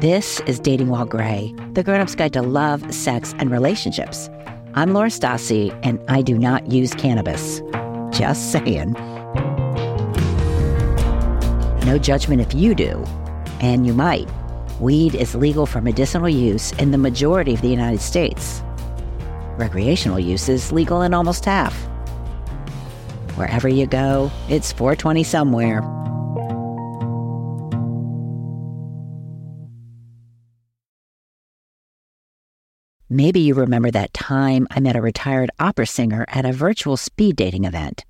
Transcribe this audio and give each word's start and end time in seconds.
This 0.00 0.40
is 0.46 0.58
Dating 0.58 0.88
While 0.88 1.04
Gray, 1.04 1.54
the 1.74 1.82
grown 1.82 2.00
up's 2.00 2.14
guide 2.14 2.32
to 2.32 2.40
love, 2.40 2.94
sex, 2.94 3.34
and 3.38 3.50
relationships. 3.50 4.30
I'm 4.72 4.94
Laura 4.94 5.10
Stassi, 5.10 5.78
and 5.82 6.00
I 6.08 6.22
do 6.22 6.38
not 6.38 6.72
use 6.72 6.94
cannabis. 6.94 7.60
Just 8.08 8.50
saying. 8.50 8.92
No 11.84 11.98
judgment 12.00 12.40
if 12.40 12.54
you 12.54 12.74
do, 12.74 13.04
and 13.60 13.86
you 13.86 13.92
might. 13.92 14.26
Weed 14.80 15.14
is 15.14 15.34
legal 15.34 15.66
for 15.66 15.82
medicinal 15.82 16.30
use 16.30 16.72
in 16.78 16.92
the 16.92 16.96
majority 16.96 17.52
of 17.52 17.60
the 17.60 17.68
United 17.68 18.00
States. 18.00 18.62
Recreational 19.58 20.18
use 20.18 20.48
is 20.48 20.72
legal 20.72 21.02
in 21.02 21.12
almost 21.12 21.44
half. 21.44 21.74
Wherever 23.36 23.68
you 23.68 23.86
go, 23.86 24.30
it's 24.48 24.72
420 24.72 25.24
somewhere. 25.24 25.82
Maybe 33.12 33.40
you 33.40 33.54
remember 33.54 33.90
that 33.90 34.14
time 34.14 34.68
I 34.70 34.78
met 34.78 34.94
a 34.94 35.02
retired 35.02 35.50
opera 35.58 35.84
singer 35.84 36.24
at 36.28 36.44
a 36.44 36.52
virtual 36.52 36.96
speed 36.96 37.34
dating 37.34 37.64
event. 37.64 38.04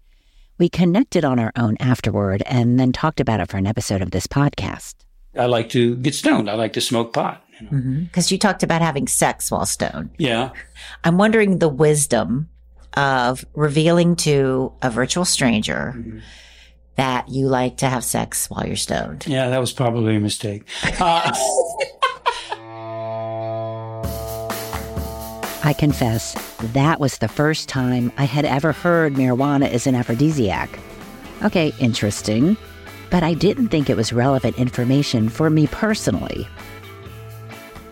We 0.58 0.68
connected 0.68 1.24
on 1.24 1.38
our 1.38 1.52
own 1.56 1.78
afterward 1.80 2.42
and 2.44 2.78
then 2.78 2.92
talked 2.92 3.18
about 3.18 3.40
it 3.40 3.48
for 3.48 3.56
an 3.56 3.66
episode 3.66 4.02
of 4.02 4.10
this 4.10 4.26
podcast. 4.26 4.96
I 5.34 5.46
like 5.46 5.70
to 5.70 5.96
get 5.96 6.14
stoned. 6.14 6.50
I 6.50 6.54
like 6.54 6.74
to 6.74 6.82
smoke 6.82 7.14
pot. 7.14 7.42
Because 7.48 7.72
you, 7.72 7.78
know? 7.78 7.82
mm-hmm. 7.82 8.34
you 8.34 8.38
talked 8.38 8.62
about 8.62 8.82
having 8.82 9.08
sex 9.08 9.50
while 9.50 9.64
stoned. 9.64 10.10
Yeah. 10.18 10.50
I'm 11.02 11.16
wondering 11.16 11.60
the 11.60 11.68
wisdom 11.70 12.50
of 12.92 13.46
revealing 13.54 14.16
to 14.16 14.70
a 14.82 14.90
virtual 14.90 15.24
stranger 15.24 15.94
mm-hmm. 15.96 16.18
that 16.96 17.30
you 17.30 17.48
like 17.48 17.78
to 17.78 17.88
have 17.88 18.04
sex 18.04 18.50
while 18.50 18.66
you're 18.66 18.76
stoned. 18.76 19.26
Yeah, 19.26 19.48
that 19.48 19.60
was 19.60 19.72
probably 19.72 20.16
a 20.16 20.20
mistake. 20.20 20.64
Uh, 21.00 21.34
I 25.62 25.74
confess, 25.74 26.34
that 26.72 27.00
was 27.00 27.18
the 27.18 27.28
first 27.28 27.68
time 27.68 28.10
I 28.16 28.24
had 28.24 28.46
ever 28.46 28.72
heard 28.72 29.14
marijuana 29.14 29.70
is 29.70 29.86
an 29.86 29.94
aphrodisiac. 29.94 30.78
Okay, 31.42 31.74
interesting, 31.78 32.56
but 33.10 33.22
I 33.22 33.34
didn't 33.34 33.68
think 33.68 33.90
it 33.90 33.96
was 33.96 34.10
relevant 34.10 34.58
information 34.58 35.28
for 35.28 35.50
me 35.50 35.66
personally. 35.66 36.48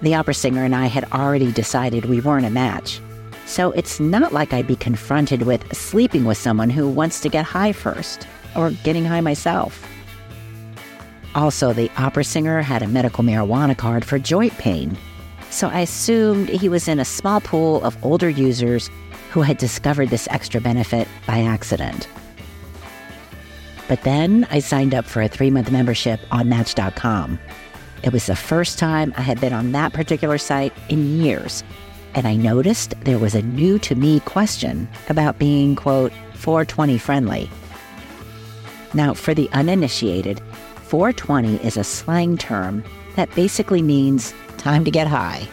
The 0.00 0.14
opera 0.14 0.32
singer 0.32 0.64
and 0.64 0.74
I 0.74 0.86
had 0.86 1.12
already 1.12 1.52
decided 1.52 2.06
we 2.06 2.22
weren't 2.22 2.46
a 2.46 2.50
match, 2.50 3.00
so 3.44 3.72
it's 3.72 4.00
not 4.00 4.32
like 4.32 4.54
I'd 4.54 4.66
be 4.66 4.76
confronted 4.76 5.42
with 5.42 5.76
sleeping 5.76 6.24
with 6.24 6.38
someone 6.38 6.70
who 6.70 6.88
wants 6.88 7.20
to 7.20 7.28
get 7.28 7.44
high 7.44 7.72
first, 7.72 8.26
or 8.56 8.70
getting 8.82 9.04
high 9.04 9.20
myself. 9.20 9.86
Also, 11.34 11.74
the 11.74 11.90
opera 11.98 12.24
singer 12.24 12.62
had 12.62 12.82
a 12.82 12.88
medical 12.88 13.22
marijuana 13.22 13.76
card 13.76 14.06
for 14.06 14.18
joint 14.18 14.56
pain, 14.56 14.96
so 15.50 15.68
I 15.68 15.80
assumed 15.80 16.48
he 16.48 16.68
was 16.68 16.88
in 16.88 17.00
a 17.00 17.04
small 17.04 17.40
pool 17.40 17.82
of 17.84 18.02
older 18.04 18.28
users 18.28 18.90
who 19.30 19.42
had 19.42 19.58
discovered 19.58 20.08
this 20.08 20.28
extra 20.30 20.60
benefit 20.60 21.08
by 21.26 21.40
accident. 21.40 22.08
But 23.88 24.02
then 24.02 24.46
I 24.50 24.58
signed 24.58 24.94
up 24.94 25.06
for 25.06 25.22
a 25.22 25.28
three 25.28 25.50
month 25.50 25.70
membership 25.70 26.20
on 26.30 26.48
Match.com. 26.48 27.38
It 28.02 28.12
was 28.12 28.26
the 28.26 28.36
first 28.36 28.78
time 28.78 29.12
I 29.16 29.22
had 29.22 29.40
been 29.40 29.52
on 29.52 29.72
that 29.72 29.92
particular 29.92 30.38
site 30.38 30.72
in 30.88 31.20
years, 31.20 31.64
and 32.14 32.26
I 32.26 32.36
noticed 32.36 32.94
there 33.00 33.18
was 33.18 33.34
a 33.34 33.42
new 33.42 33.78
to 33.80 33.94
me 33.94 34.20
question 34.20 34.88
about 35.08 35.38
being, 35.38 35.74
quote, 35.74 36.12
420 36.34 36.98
friendly. 36.98 37.50
Now, 38.94 39.14
for 39.14 39.34
the 39.34 39.50
uninitiated, 39.52 40.40
420 40.84 41.56
is 41.66 41.76
a 41.76 41.84
slang 41.84 42.38
term 42.38 42.84
that 43.16 43.34
basically 43.34 43.82
means 43.82 44.32
time 44.58 44.84
to 44.84 44.90
get 44.90 45.06
high. 45.06 45.48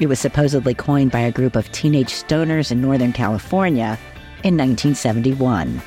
It 0.00 0.06
was 0.06 0.18
supposedly 0.18 0.74
coined 0.74 1.12
by 1.12 1.20
a 1.20 1.32
group 1.32 1.56
of 1.56 1.70
teenage 1.72 2.12
stoners 2.12 2.72
in 2.72 2.80
Northern 2.80 3.12
California 3.12 3.98
in 4.42 4.56
1971. 4.56 5.80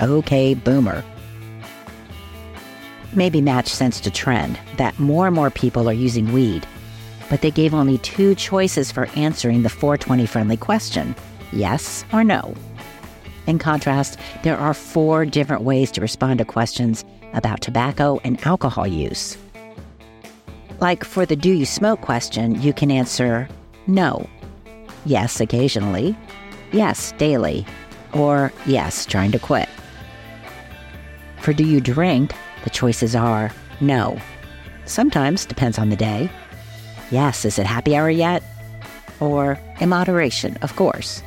Okay, 0.00 0.54
boomer. 0.54 1.04
Maybe 3.12 3.40
Match 3.40 3.68
sensed 3.68 4.06
a 4.06 4.10
trend 4.10 4.58
that 4.76 4.98
more 4.98 5.26
and 5.26 5.34
more 5.34 5.50
people 5.50 5.88
are 5.88 5.92
using 5.92 6.32
weed, 6.32 6.66
but 7.28 7.40
they 7.40 7.50
gave 7.50 7.74
only 7.74 7.98
two 7.98 8.34
choices 8.34 8.92
for 8.92 9.06
answering 9.16 9.62
the 9.62 9.68
420 9.68 10.26
friendly 10.26 10.56
question 10.56 11.14
yes 11.52 12.04
or 12.12 12.22
no. 12.22 12.54
In 13.46 13.58
contrast, 13.58 14.18
there 14.42 14.56
are 14.56 14.74
four 14.74 15.24
different 15.24 15.62
ways 15.62 15.90
to 15.92 16.00
respond 16.00 16.38
to 16.38 16.44
questions 16.44 17.04
about 17.32 17.60
tobacco 17.60 18.20
and 18.22 18.44
alcohol 18.46 18.86
use. 18.86 19.36
Like 20.80 21.04
for 21.04 21.26
the 21.26 21.36
do 21.36 21.52
you 21.52 21.66
smoke 21.66 22.00
question, 22.00 22.60
you 22.62 22.72
can 22.72 22.90
answer 22.90 23.46
no, 23.86 24.26
yes, 25.04 25.38
occasionally, 25.38 26.16
yes, 26.72 27.12
daily, 27.18 27.66
or 28.14 28.50
yes, 28.64 29.04
trying 29.04 29.30
to 29.32 29.38
quit. 29.38 29.68
For 31.40 31.52
do 31.52 31.64
you 31.64 31.82
drink, 31.82 32.32
the 32.64 32.70
choices 32.70 33.14
are 33.14 33.52
no. 33.82 34.18
Sometimes, 34.86 35.44
depends 35.44 35.78
on 35.78 35.90
the 35.90 35.96
day. 35.96 36.30
Yes, 37.10 37.44
is 37.44 37.58
it 37.58 37.66
happy 37.66 37.94
hour 37.94 38.08
yet? 38.08 38.42
Or 39.20 39.58
in 39.80 39.90
moderation, 39.90 40.56
of 40.62 40.76
course. 40.76 41.22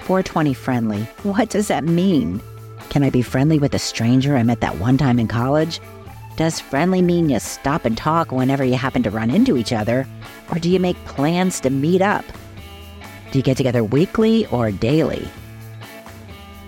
420 0.00 0.52
friendly, 0.52 1.02
what 1.22 1.48
does 1.48 1.68
that 1.68 1.84
mean? 1.84 2.42
Can 2.90 3.02
I 3.02 3.08
be 3.08 3.22
friendly 3.22 3.58
with 3.58 3.72
a 3.72 3.78
stranger 3.78 4.36
I 4.36 4.42
met 4.42 4.60
that 4.60 4.76
one 4.78 4.98
time 4.98 5.18
in 5.18 5.28
college? 5.28 5.80
Does 6.36 6.60
friendly 6.60 7.02
mean 7.02 7.28
you 7.28 7.38
stop 7.40 7.84
and 7.84 7.96
talk 7.96 8.32
whenever 8.32 8.64
you 8.64 8.74
happen 8.74 9.02
to 9.02 9.10
run 9.10 9.30
into 9.30 9.56
each 9.56 9.72
other? 9.72 10.06
Or 10.50 10.58
do 10.58 10.70
you 10.70 10.80
make 10.80 10.96
plans 11.04 11.60
to 11.60 11.70
meet 11.70 12.00
up? 12.00 12.24
Do 13.30 13.38
you 13.38 13.42
get 13.42 13.56
together 13.56 13.84
weekly 13.84 14.46
or 14.46 14.70
daily? 14.70 15.28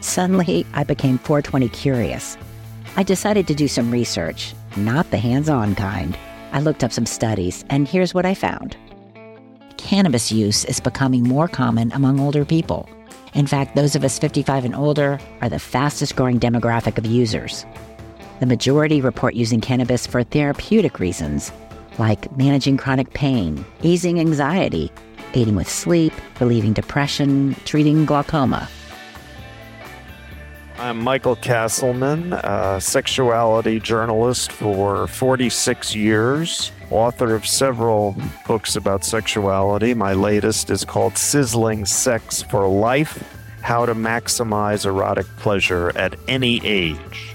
Suddenly, 0.01 0.67
I 0.75 0.85
became 0.85 1.19
420 1.19 1.69
curious. 1.71 2.37
I 2.97 3.03
decided 3.03 3.47
to 3.47 3.55
do 3.55 3.67
some 3.67 3.91
research, 3.91 4.55
not 4.77 5.11
the 5.11 5.19
hands 5.19 5.49
on 5.49 5.75
kind. 5.75 6.17
I 6.53 6.61
looked 6.61 6.85
up 6.85 6.93
some 6.93 7.07
studies, 7.07 7.65
and 7.71 7.89
here's 7.89 8.15
what 8.15 8.27
I 8.27 8.35
found 8.35 8.77
cannabis 9.85 10.33
use 10.33 10.65
is 10.65 10.81
becoming 10.81 11.23
more 11.23 11.47
common 11.47 11.93
among 11.93 12.19
older 12.19 12.45
people. 12.45 12.89
In 13.35 13.47
fact, 13.47 13.77
those 13.77 13.95
of 13.95 14.03
us 14.03 14.19
55 14.19 14.65
and 14.65 14.75
older 14.75 15.21
are 15.43 15.49
the 15.51 15.59
fastest 15.59 16.17
growing 16.17 16.41
demographic 16.41 16.97
of 16.97 17.05
users. 17.05 17.67
The 18.45 18.49
majority 18.49 19.01
report 19.01 19.33
using 19.33 19.63
cannabis 19.63 20.07
for 20.07 20.23
therapeutic 20.23 20.99
reasons, 20.99 21.51
like 21.99 22.31
managing 22.37 22.77
chronic 22.77 23.15
pain, 23.15 23.65
easing 23.81 24.21
anxiety, 24.21 24.93
aiding 25.33 25.55
with 25.55 25.67
sleep, 25.67 26.13
relieving 26.39 26.75
depression, 26.75 27.57
treating 27.65 28.05
glaucoma. 28.05 28.69
I'm 30.77 30.99
Michael 30.99 31.37
Castleman, 31.37 32.35
a 32.35 32.83
sexuality 32.83 33.81
journalist 33.81 34.53
for 34.53 35.07
46 35.07 35.95
years, 35.95 36.71
author 36.91 37.35
of 37.35 37.47
several 37.47 38.15
books 38.47 38.77
about 38.77 39.07
sexuality. 39.07 39.95
My 39.95 40.13
latest 40.13 40.69
is 40.69 40.85
called 40.85 41.17
Sizzling 41.17 41.87
Sex 41.87 42.43
for 42.43 42.69
Life 42.69 43.25
How 43.63 43.87
to 43.87 43.95
Maximize 43.95 44.85
Erotic 44.85 45.25
Pleasure 45.39 45.97
at 45.97 46.17
Any 46.29 46.63
Age. 46.63 47.34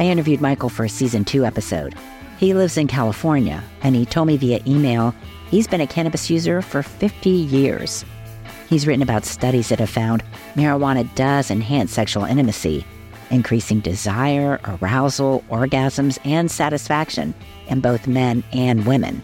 I 0.00 0.04
interviewed 0.04 0.40
Michael 0.40 0.70
for 0.70 0.86
a 0.86 0.88
season 0.88 1.26
two 1.26 1.44
episode. 1.44 1.94
He 2.38 2.54
lives 2.54 2.78
in 2.78 2.86
California, 2.86 3.62
and 3.82 3.94
he 3.94 4.06
told 4.06 4.28
me 4.28 4.38
via 4.38 4.60
email 4.66 5.14
he's 5.50 5.66
been 5.66 5.82
a 5.82 5.86
cannabis 5.86 6.30
user 6.30 6.62
for 6.62 6.82
50 6.82 7.28
years. 7.28 8.06
He's 8.70 8.86
written 8.86 9.02
about 9.02 9.26
studies 9.26 9.68
that 9.68 9.78
have 9.78 9.90
found 9.90 10.24
marijuana 10.54 11.14
does 11.16 11.50
enhance 11.50 11.92
sexual 11.92 12.24
intimacy, 12.24 12.86
increasing 13.28 13.80
desire, 13.80 14.58
arousal, 14.64 15.44
orgasms, 15.50 16.18
and 16.24 16.50
satisfaction 16.50 17.34
in 17.68 17.82
both 17.82 18.06
men 18.06 18.42
and 18.54 18.86
women. 18.86 19.22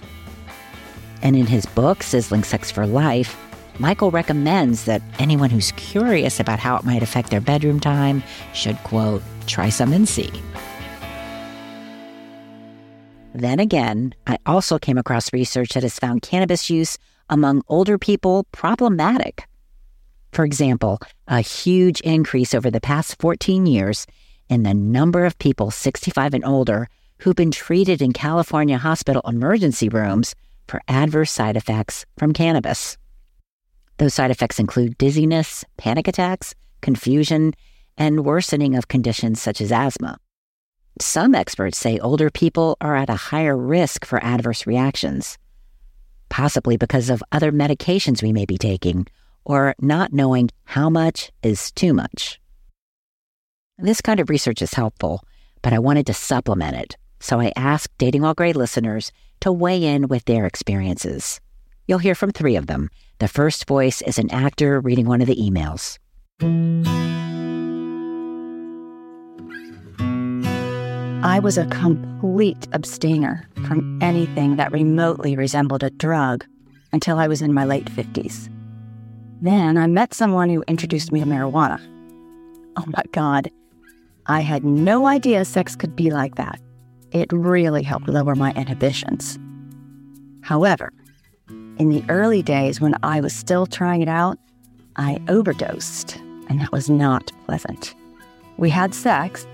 And 1.23 1.37
in 1.37 1.47
his 1.47 1.65
book, 1.65 2.03
Sizzling 2.03 2.45
Sex 2.45 2.71
for 2.71 2.87
Life, 2.87 3.35
Michael 3.79 4.11
recommends 4.11 4.85
that 4.85 5.01
anyone 5.19 5.49
who's 5.49 5.73
curious 5.73 6.39
about 6.39 6.59
how 6.59 6.77
it 6.77 6.85
might 6.85 7.03
affect 7.03 7.31
their 7.31 7.41
bedroom 7.41 7.81
time 7.81 8.23
should, 8.53 8.77
quote, 8.85 9.23
try 9.47 9.71
some 9.71 9.95
and 9.95 10.07
see. 10.07 10.31
Then 13.37 13.61
again, 13.61 14.15
I 14.27 14.39
also 14.47 14.79
came 14.79 14.97
across 14.97 15.31
research 15.31 15.75
that 15.75 15.83
has 15.83 15.99
found 15.99 16.23
cannabis 16.23 16.71
use 16.71 16.97
among 17.29 17.61
older 17.69 17.99
people 17.99 18.45
problematic. 18.51 19.45
For 20.33 20.43
example, 20.43 21.01
a 21.29 21.43
huge 21.43 22.01
increase 22.01 22.55
over 22.55 22.71
the 22.71 22.81
past 22.81 23.21
14 23.21 23.67
years 23.67 24.07
in 24.49 24.63
the 24.63 24.73
number 24.73 25.27
of 25.27 25.39
people 25.39 25.71
65 25.71 26.33
and 26.33 26.47
older 26.47 26.89
who've 27.19 27.37
been 27.37 27.51
treated 27.51 28.01
in 28.01 28.15
California 28.15 28.79
hospital 28.79 29.21
emergency 29.27 29.91
rooms 29.91 30.35
for 30.67 30.81
adverse 30.89 31.31
side 31.31 31.59
effects 31.59 32.07
from 32.17 32.33
cannabis. 32.33 32.97
Those 33.99 34.15
side 34.15 34.31
effects 34.31 34.59
include 34.59 34.97
dizziness, 34.97 35.63
panic 35.77 36.09
attacks, 36.09 36.55
confusion, 36.81 37.53
and 37.99 38.25
worsening 38.25 38.77
of 38.77 38.89
conditions 38.89 39.43
such 39.43 39.61
as 39.61 39.71
asthma. 39.71 40.17
Some 41.01 41.35
experts 41.35 41.79
say 41.79 41.99
older 41.99 42.31
people 42.31 42.77
are 42.81 42.97
at 42.97 43.11
a 43.11 43.17
higher 43.17 43.57
risk 43.57 44.05
for 44.05 44.23
adverse 44.25 44.67
reactions 44.67 45.39
possibly 46.29 46.77
because 46.77 47.11
of 47.11 47.23
other 47.33 47.53
medications 47.53 48.23
we 48.23 48.33
may 48.33 48.45
be 48.45 48.59
taking 48.59 49.07
or 49.45 49.75
not 49.81 50.13
knowing 50.13 50.51
how 50.65 50.91
much 50.91 51.31
is 51.43 51.71
too 51.73 51.93
much. 51.93 52.41
This 53.79 54.01
kind 54.01 54.21
of 54.21 54.31
research 54.31 54.63
is 54.63 54.75
helpful, 54.75 55.23
but 55.63 55.73
I 55.73 55.79
wanted 55.79 56.07
to 56.07 56.15
supplement 56.15 56.77
it, 56.77 56.97
so 57.21 57.41
I 57.41 57.53
asked 57.57 57.97
Dating 57.99 58.23
While 58.23 58.35
Gray 58.35 58.53
listeners 58.53 59.13
to 59.41 59.53
weigh 59.53 59.85
in 59.85 60.09
with 60.09 60.25
their 60.25 60.47
experiences. 60.47 61.41
You'll 61.87 61.99
hear 61.99 62.15
from 62.15 62.33
three 62.33 62.57
of 62.57 62.67
them. 62.67 62.91
The 63.19 63.29
first 63.29 63.67
voice 63.69 64.03
is 64.03 64.19
an 64.19 64.31
actor 64.31 64.81
reading 64.81 65.07
one 65.07 65.21
of 65.21 65.27
the 65.27 65.37
emails. 65.37 65.99
I 71.27 71.41
was 71.41 71.59
a 71.59 71.67
complete 71.67 72.69
abstainer 72.73 73.49
from 73.67 73.99
anything 74.01 74.55
that 74.57 74.71
remotely 74.71 75.35
resembled 75.35 75.83
a 75.83 75.91
drug 75.91 76.47
until 76.93 77.19
I 77.19 77.27
was 77.27 77.43
in 77.43 77.53
my 77.53 77.65
late 77.65 77.87
50s. 77.87 78.49
Then 79.43 79.77
I 79.77 79.89
met 79.89 80.15
someone 80.15 80.51
who 80.51 80.63
introduced 80.69 81.11
me 81.11 81.19
to 81.19 81.27
marijuana. 81.27 81.81
Oh 82.77 82.85
my 82.87 83.03
God, 83.11 83.51
I 84.27 84.39
had 84.39 84.63
no 84.63 85.07
idea 85.09 85.45
sex 85.45 85.75
could 85.75 85.97
be 85.97 86.11
like 86.11 86.37
that. 86.37 86.61
It 87.11 87.33
really 87.33 87.83
helped 87.83 88.07
lower 88.07 88.37
my 88.37 88.53
inhibitions. 88.53 89.37
However, 90.43 90.93
in 91.49 91.89
the 91.89 92.05
early 92.09 92.43
days 92.43 92.81
when 92.81 92.95
I 93.03 93.21
was 93.21 93.33
still 93.33 93.67
trying 93.67 94.01
it 94.01 94.09
out, 94.09 94.39
I 94.95 95.21
overdosed, 95.29 96.19
and 96.49 96.61
that 96.61 96.71
was 96.71 96.89
not 96.89 97.33
pleasant. 97.47 97.97
We 98.59 98.71
had 98.71 98.95
sex, 98.95 99.45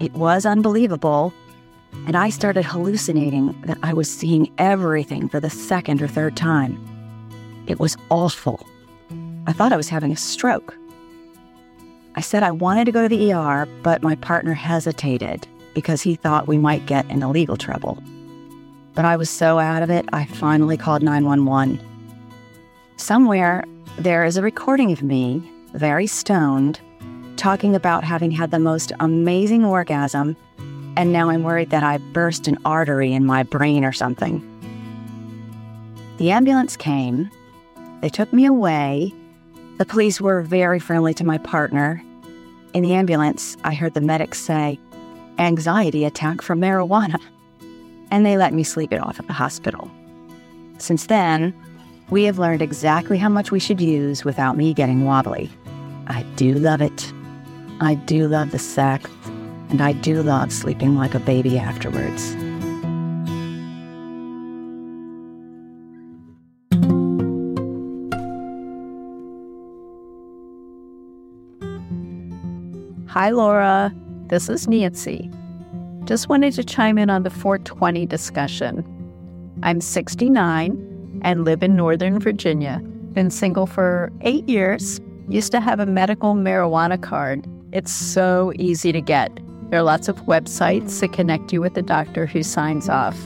it 0.00 0.12
was 0.14 0.46
unbelievable. 0.46 1.32
And 2.06 2.16
I 2.16 2.30
started 2.30 2.64
hallucinating 2.64 3.58
that 3.62 3.78
I 3.82 3.94
was 3.94 4.10
seeing 4.10 4.52
everything 4.58 5.28
for 5.28 5.40
the 5.40 5.50
second 5.50 6.02
or 6.02 6.08
third 6.08 6.36
time. 6.36 6.78
It 7.66 7.80
was 7.80 7.96
awful. 8.10 8.66
I 9.46 9.52
thought 9.52 9.72
I 9.72 9.76
was 9.76 9.88
having 9.88 10.12
a 10.12 10.16
stroke. 10.16 10.76
I 12.14 12.20
said 12.20 12.42
I 12.42 12.50
wanted 12.50 12.84
to 12.86 12.92
go 12.92 13.02
to 13.02 13.08
the 13.08 13.32
ER, 13.32 13.66
but 13.82 14.02
my 14.02 14.14
partner 14.16 14.54
hesitated 14.54 15.46
because 15.74 16.02
he 16.02 16.14
thought 16.14 16.48
we 16.48 16.58
might 16.58 16.86
get 16.86 17.08
into 17.10 17.28
legal 17.28 17.56
trouble. 17.56 18.02
But 18.94 19.04
I 19.04 19.16
was 19.16 19.28
so 19.28 19.58
out 19.58 19.82
of 19.82 19.90
it, 19.90 20.06
I 20.12 20.24
finally 20.24 20.76
called 20.76 21.02
911. 21.02 21.78
Somewhere, 22.96 23.62
there 23.98 24.24
is 24.24 24.36
a 24.36 24.42
recording 24.42 24.90
of 24.92 25.02
me, 25.02 25.42
very 25.74 26.06
stoned, 26.06 26.80
talking 27.36 27.76
about 27.76 28.04
having 28.04 28.30
had 28.30 28.50
the 28.50 28.58
most 28.58 28.92
amazing 29.00 29.64
orgasm, 29.64 30.36
and 30.96 31.12
now 31.12 31.28
I'm 31.28 31.42
worried 31.42 31.70
that 31.70 31.82
I 31.82 31.98
burst 31.98 32.48
an 32.48 32.58
artery 32.64 33.12
in 33.12 33.24
my 33.24 33.42
brain 33.42 33.84
or 33.84 33.92
something. 33.92 34.42
The 36.18 36.30
ambulance 36.30 36.76
came, 36.76 37.30
they 38.00 38.08
took 38.08 38.32
me 38.32 38.44
away. 38.44 39.12
The 39.78 39.84
police 39.84 40.20
were 40.20 40.42
very 40.42 40.78
friendly 40.78 41.12
to 41.14 41.24
my 41.24 41.38
partner. 41.38 42.02
In 42.72 42.82
the 42.82 42.94
ambulance, 42.94 43.56
I 43.64 43.74
heard 43.74 43.94
the 43.94 44.00
medics 44.00 44.40
say, 44.40 44.78
anxiety 45.38 46.04
attack 46.04 46.42
from 46.42 46.60
marijuana, 46.60 47.20
and 48.10 48.24
they 48.24 48.36
let 48.36 48.54
me 48.54 48.62
sleep 48.62 48.92
it 48.92 49.00
off 49.00 49.18
at 49.18 49.26
the 49.26 49.32
hospital. 49.32 49.90
Since 50.78 51.06
then, 51.06 51.54
we 52.10 52.24
have 52.24 52.38
learned 52.38 52.62
exactly 52.62 53.18
how 53.18 53.28
much 53.28 53.50
we 53.50 53.58
should 53.58 53.80
use 53.80 54.24
without 54.24 54.56
me 54.56 54.72
getting 54.72 55.04
wobbly. 55.04 55.50
I 56.06 56.22
do 56.36 56.54
love 56.54 56.80
it. 56.80 57.12
I 57.80 57.94
do 57.94 58.26
love 58.26 58.52
the 58.52 58.58
sex, 58.58 59.10
and 59.68 59.82
I 59.82 59.92
do 59.92 60.22
love 60.22 60.50
sleeping 60.50 60.96
like 60.96 61.14
a 61.14 61.18
baby 61.18 61.58
afterwards. 61.58 62.34
Hi, 73.10 73.28
Laura. 73.28 73.94
This 74.28 74.48
is 74.48 74.66
Nancy. 74.66 75.30
Just 76.04 76.30
wanted 76.30 76.54
to 76.54 76.64
chime 76.64 76.96
in 76.96 77.10
on 77.10 77.24
the 77.24 77.30
420 77.30 78.06
discussion. 78.06 78.84
I'm 79.62 79.82
69 79.82 81.20
and 81.22 81.44
live 81.44 81.62
in 81.62 81.76
Northern 81.76 82.20
Virginia. 82.20 82.78
Been 83.12 83.30
single 83.30 83.66
for 83.66 84.10
eight 84.22 84.48
years. 84.48 84.98
Used 85.28 85.52
to 85.52 85.60
have 85.60 85.78
a 85.78 85.86
medical 85.86 86.34
marijuana 86.34 87.02
card 87.02 87.46
it's 87.76 87.92
so 87.92 88.54
easy 88.56 88.90
to 88.90 89.02
get. 89.02 89.38
There 89.68 89.78
are 89.78 89.82
lots 89.82 90.08
of 90.08 90.16
websites 90.22 90.98
that 91.00 91.12
connect 91.12 91.52
you 91.52 91.60
with 91.60 91.76
a 91.76 91.82
doctor 91.82 92.24
who 92.24 92.42
signs 92.42 92.88
off. 92.88 93.18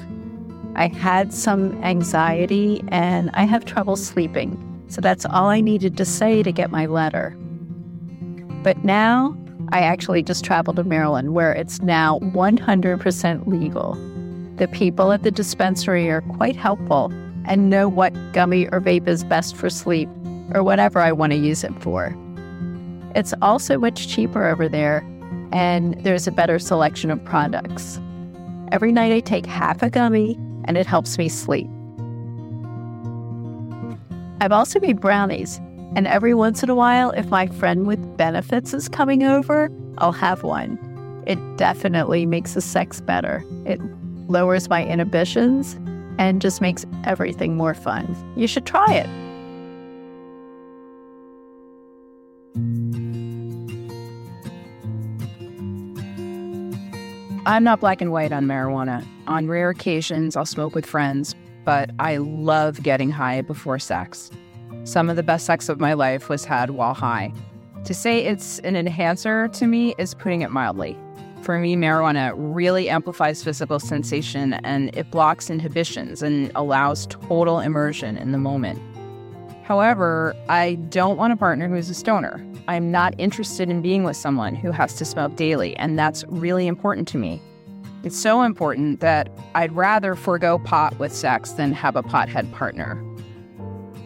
I 0.75 0.89
had 0.89 1.33
some 1.33 1.81
anxiety 1.85 2.83
and 2.89 3.31
I 3.33 3.45
have 3.45 3.65
trouble 3.65 3.95
sleeping. 3.95 4.59
So 4.89 5.01
that's 5.01 5.25
all 5.25 5.47
I 5.47 5.61
needed 5.61 5.97
to 5.99 6.05
say 6.05 6.43
to 6.43 6.51
get 6.51 6.73
my 6.73 6.87
letter. 6.87 7.37
But 8.65 8.85
now 8.85 9.37
I 9.69 9.83
actually 9.83 10.25
just 10.25 10.45
traveled 10.45 10.77
to 10.77 10.85
Maryland 10.85 11.33
where 11.33 11.53
it's 11.53 11.81
now 11.81 12.19
100% 12.19 13.47
legal. 13.47 13.95
The 14.57 14.67
people 14.67 15.13
at 15.13 15.23
the 15.23 15.31
dispensary 15.31 16.11
are 16.11 16.23
quite 16.23 16.57
helpful 16.57 17.13
and 17.45 17.71
know 17.71 17.89
what 17.89 18.13
gummy 18.33 18.67
or 18.73 18.81
vape 18.81 19.07
is 19.07 19.23
best 19.23 19.55
for 19.55 19.71
sleep 19.71 20.09
or 20.53 20.65
whatever 20.65 20.99
I 20.99 21.13
want 21.13 21.31
to 21.35 21.39
use 21.39 21.63
it 21.63 21.81
for. 21.81 22.17
It's 23.15 23.35
also 23.43 23.79
much 23.79 24.09
cheaper 24.09 24.47
over 24.47 24.69
there, 24.69 24.99
and 25.53 25.95
there's 26.05 26.27
a 26.27 26.33
better 26.33 26.59
selection 26.59 27.11
of 27.11 27.25
products. 27.25 28.01
Every 28.73 28.93
night 28.93 29.13
I 29.13 29.21
take 29.21 29.47
half 29.47 29.83
a 29.83 29.91
gummy, 29.91 30.39
and 30.65 30.77
it 30.77 30.87
helps 30.87 31.19
me 31.19 31.29
sleep. 31.29 31.69
I've 34.41 34.53
also 34.53 34.81
made 34.81 35.01
brownies, 35.01 35.59
and 35.97 36.07
every 36.07 36.35
once 36.35 36.63
in 36.63 36.71
a 36.71 36.75
while, 36.75 37.11
if 37.11 37.27
my 37.27 37.49
friend 37.49 37.87
with 37.87 38.17
benefits 38.17 38.73
is 38.73 38.89
coming 38.89 39.25
over, 39.25 39.71
I'll 39.99 40.13
have 40.13 40.43
one. 40.45 40.79
It 41.27 41.39
definitely 41.57 42.27
makes 42.27 42.55
the 42.55 42.61
sex 42.61 43.01
better. 43.01 43.45
It 43.67 43.81
lowers 44.29 44.69
my 44.69 44.85
inhibitions 44.85 45.79
and 46.19 46.41
just 46.41 46.61
makes 46.61 46.87
everything 47.05 47.57
more 47.57 47.75
fun. 47.75 48.17
You 48.37 48.47
should 48.47 48.67
try 48.67 48.93
it. 48.93 49.09
I'm 57.47 57.65
not 57.65 57.81
black 57.81 58.01
and 58.01 58.13
white 58.13 58.33
on 58.33 58.47
marijuana. 58.47 59.07
On 59.27 59.49
rare 59.49 59.71
occasions, 59.71 60.37
I'll 60.37 60.47
smoke 60.47 60.75
with 60.75 60.85
friends, 60.85 61.35
but 61.65 61.91
I 61.99 62.19
love 62.19 62.83
getting 62.83 63.11
high 63.11 63.41
before 63.43 63.79
sex. 63.79 64.31
Some 64.85 65.09
of 65.09 65.17
the 65.17 65.23
best 65.23 65.47
sex 65.47 65.69
of 65.69 65.81
my 65.81 65.95
life 65.95 66.29
was 66.29 66.45
had 66.45 66.71
while 66.71 66.95
high. 66.95 67.33
To 67.85 67.95
say 67.95 68.25
it's 68.25 68.59
an 68.61 68.77
enhancer 68.77 69.49
to 69.49 69.67
me 69.67 69.95
is 69.99 70.15
putting 70.15 70.43
it 70.43 70.51
mildly. 70.51 70.99
For 71.43 71.59
me, 71.59 71.75
marijuana 71.77 72.33
really 72.37 72.91
amplifies 72.91 73.43
physical 73.43 73.81
sensation 73.81 74.55
and 74.55 74.95
it 74.95 75.11
blocks 75.11 75.49
inhibitions 75.49 76.23
and 76.23 76.53
allows 76.55 77.07
total 77.07 77.61
immersion 77.61 78.19
in 78.19 78.33
the 78.33 78.39
moment. 78.39 78.81
However, 79.71 80.35
I 80.49 80.75
don't 80.89 81.17
want 81.17 81.33
a 81.33 81.37
partner 81.37 81.69
who's 81.69 81.89
a 81.89 81.95
stoner. 81.95 82.45
I'm 82.67 82.91
not 82.91 83.15
interested 83.19 83.71
in 83.71 83.83
being 83.83 84.03
with 84.03 84.17
someone 84.17 84.57
who 84.57 84.73
has 84.73 84.97
to 84.97 85.05
smoke 85.05 85.37
daily, 85.37 85.77
and 85.77 85.97
that's 85.97 86.25
really 86.27 86.67
important 86.67 87.07
to 87.07 87.19
me. 87.19 87.41
It's 88.03 88.19
so 88.19 88.43
important 88.43 88.99
that 88.99 89.31
I'd 89.55 89.71
rather 89.71 90.17
forego 90.17 90.59
pot 90.59 90.99
with 90.99 91.15
sex 91.15 91.53
than 91.53 91.73
have 91.73 91.95
a 91.95 92.03
pothead 92.03 92.51
partner. 92.51 93.01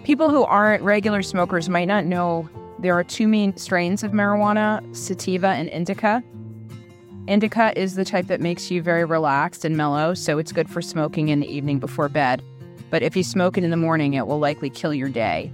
People 0.05 0.29
who 0.29 0.43
aren't 0.43 0.83
regular 0.83 1.23
smokers 1.23 1.71
might 1.71 1.89
not 1.89 2.05
know 2.05 2.47
there 2.79 2.93
are 2.93 3.03
two 3.03 3.27
main 3.27 3.57
strains 3.57 4.03
of 4.03 4.13
marijuana 4.13 4.95
sativa 4.95 5.49
and 5.49 5.71
indica. 5.71 6.23
Indica 7.27 7.73
is 7.75 7.95
the 7.95 8.05
type 8.05 8.27
that 8.27 8.43
makes 8.43 8.71
you 8.71 8.83
very 8.83 9.07
relaxed 9.07 9.65
and 9.65 9.79
mellow, 9.79 10.13
so 10.13 10.37
it's 10.37 10.53
good 10.53 10.69
for 10.69 10.83
smoking 10.83 11.31
in 11.31 11.41
the 11.41 11.49
evening 11.51 11.79
before 11.79 12.11
bed. 12.11 12.43
But 12.91 13.03
if 13.03 13.17
you 13.17 13.23
smoke 13.23 13.59
it 13.59 13.65
in 13.65 13.71
the 13.71 13.77
morning, 13.77 14.15
it 14.15 14.27
will 14.27 14.39
likely 14.39 14.71
kill 14.71 14.95
your 14.95 15.09
day. 15.09 15.53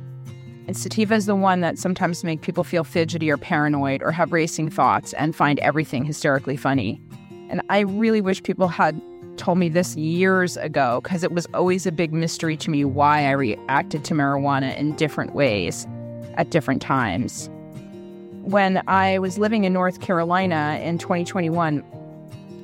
And 0.67 0.77
sativa 0.77 1.15
is 1.15 1.27
the 1.27 1.35
one 1.35 1.63
that 1.63 1.79
sometimes 1.79 2.23
make 2.23 2.43
people 2.43 2.65
feel 2.65 2.85
fidgety 2.85 3.31
or 3.31 3.37
paranoid 3.37 4.03
or 4.03 4.13
have 4.13 4.33
racing 4.33 4.71
thoughts 4.71 5.13
and 5.15 5.35
find 5.35 5.59
everything 5.61 6.05
hysterically 6.05 6.57
funny. 6.57 7.01
And 7.49 7.63
I 7.69 7.81
really 7.81 8.21
wish 8.21 8.43
people 8.43 8.69
had 8.69 9.01
told 9.37 9.59
me 9.59 9.69
this 9.69 9.97
years 9.97 10.57
ago 10.59 11.01
because 11.03 11.25
it 11.25 11.33
was 11.33 11.47
always 11.55 11.87
a 11.87 11.93
big 11.93 12.13
mystery 12.13 12.57
to 12.59 12.71
me 12.71 12.85
why 12.85 13.27
I 13.27 13.31
reacted 13.31 14.05
to 14.05 14.15
marijuana 14.15 14.77
in 14.77 14.95
different 14.97 15.35
ways 15.35 15.87
at 16.35 16.51
different 16.51 16.83
times. 16.83 17.49
When 18.43 18.83
I 18.87 19.19
was 19.19 19.39
living 19.39 19.65
in 19.65 19.73
North 19.73 20.01
Carolina 20.01 20.79
in 20.83 20.99
2021, 20.99 21.83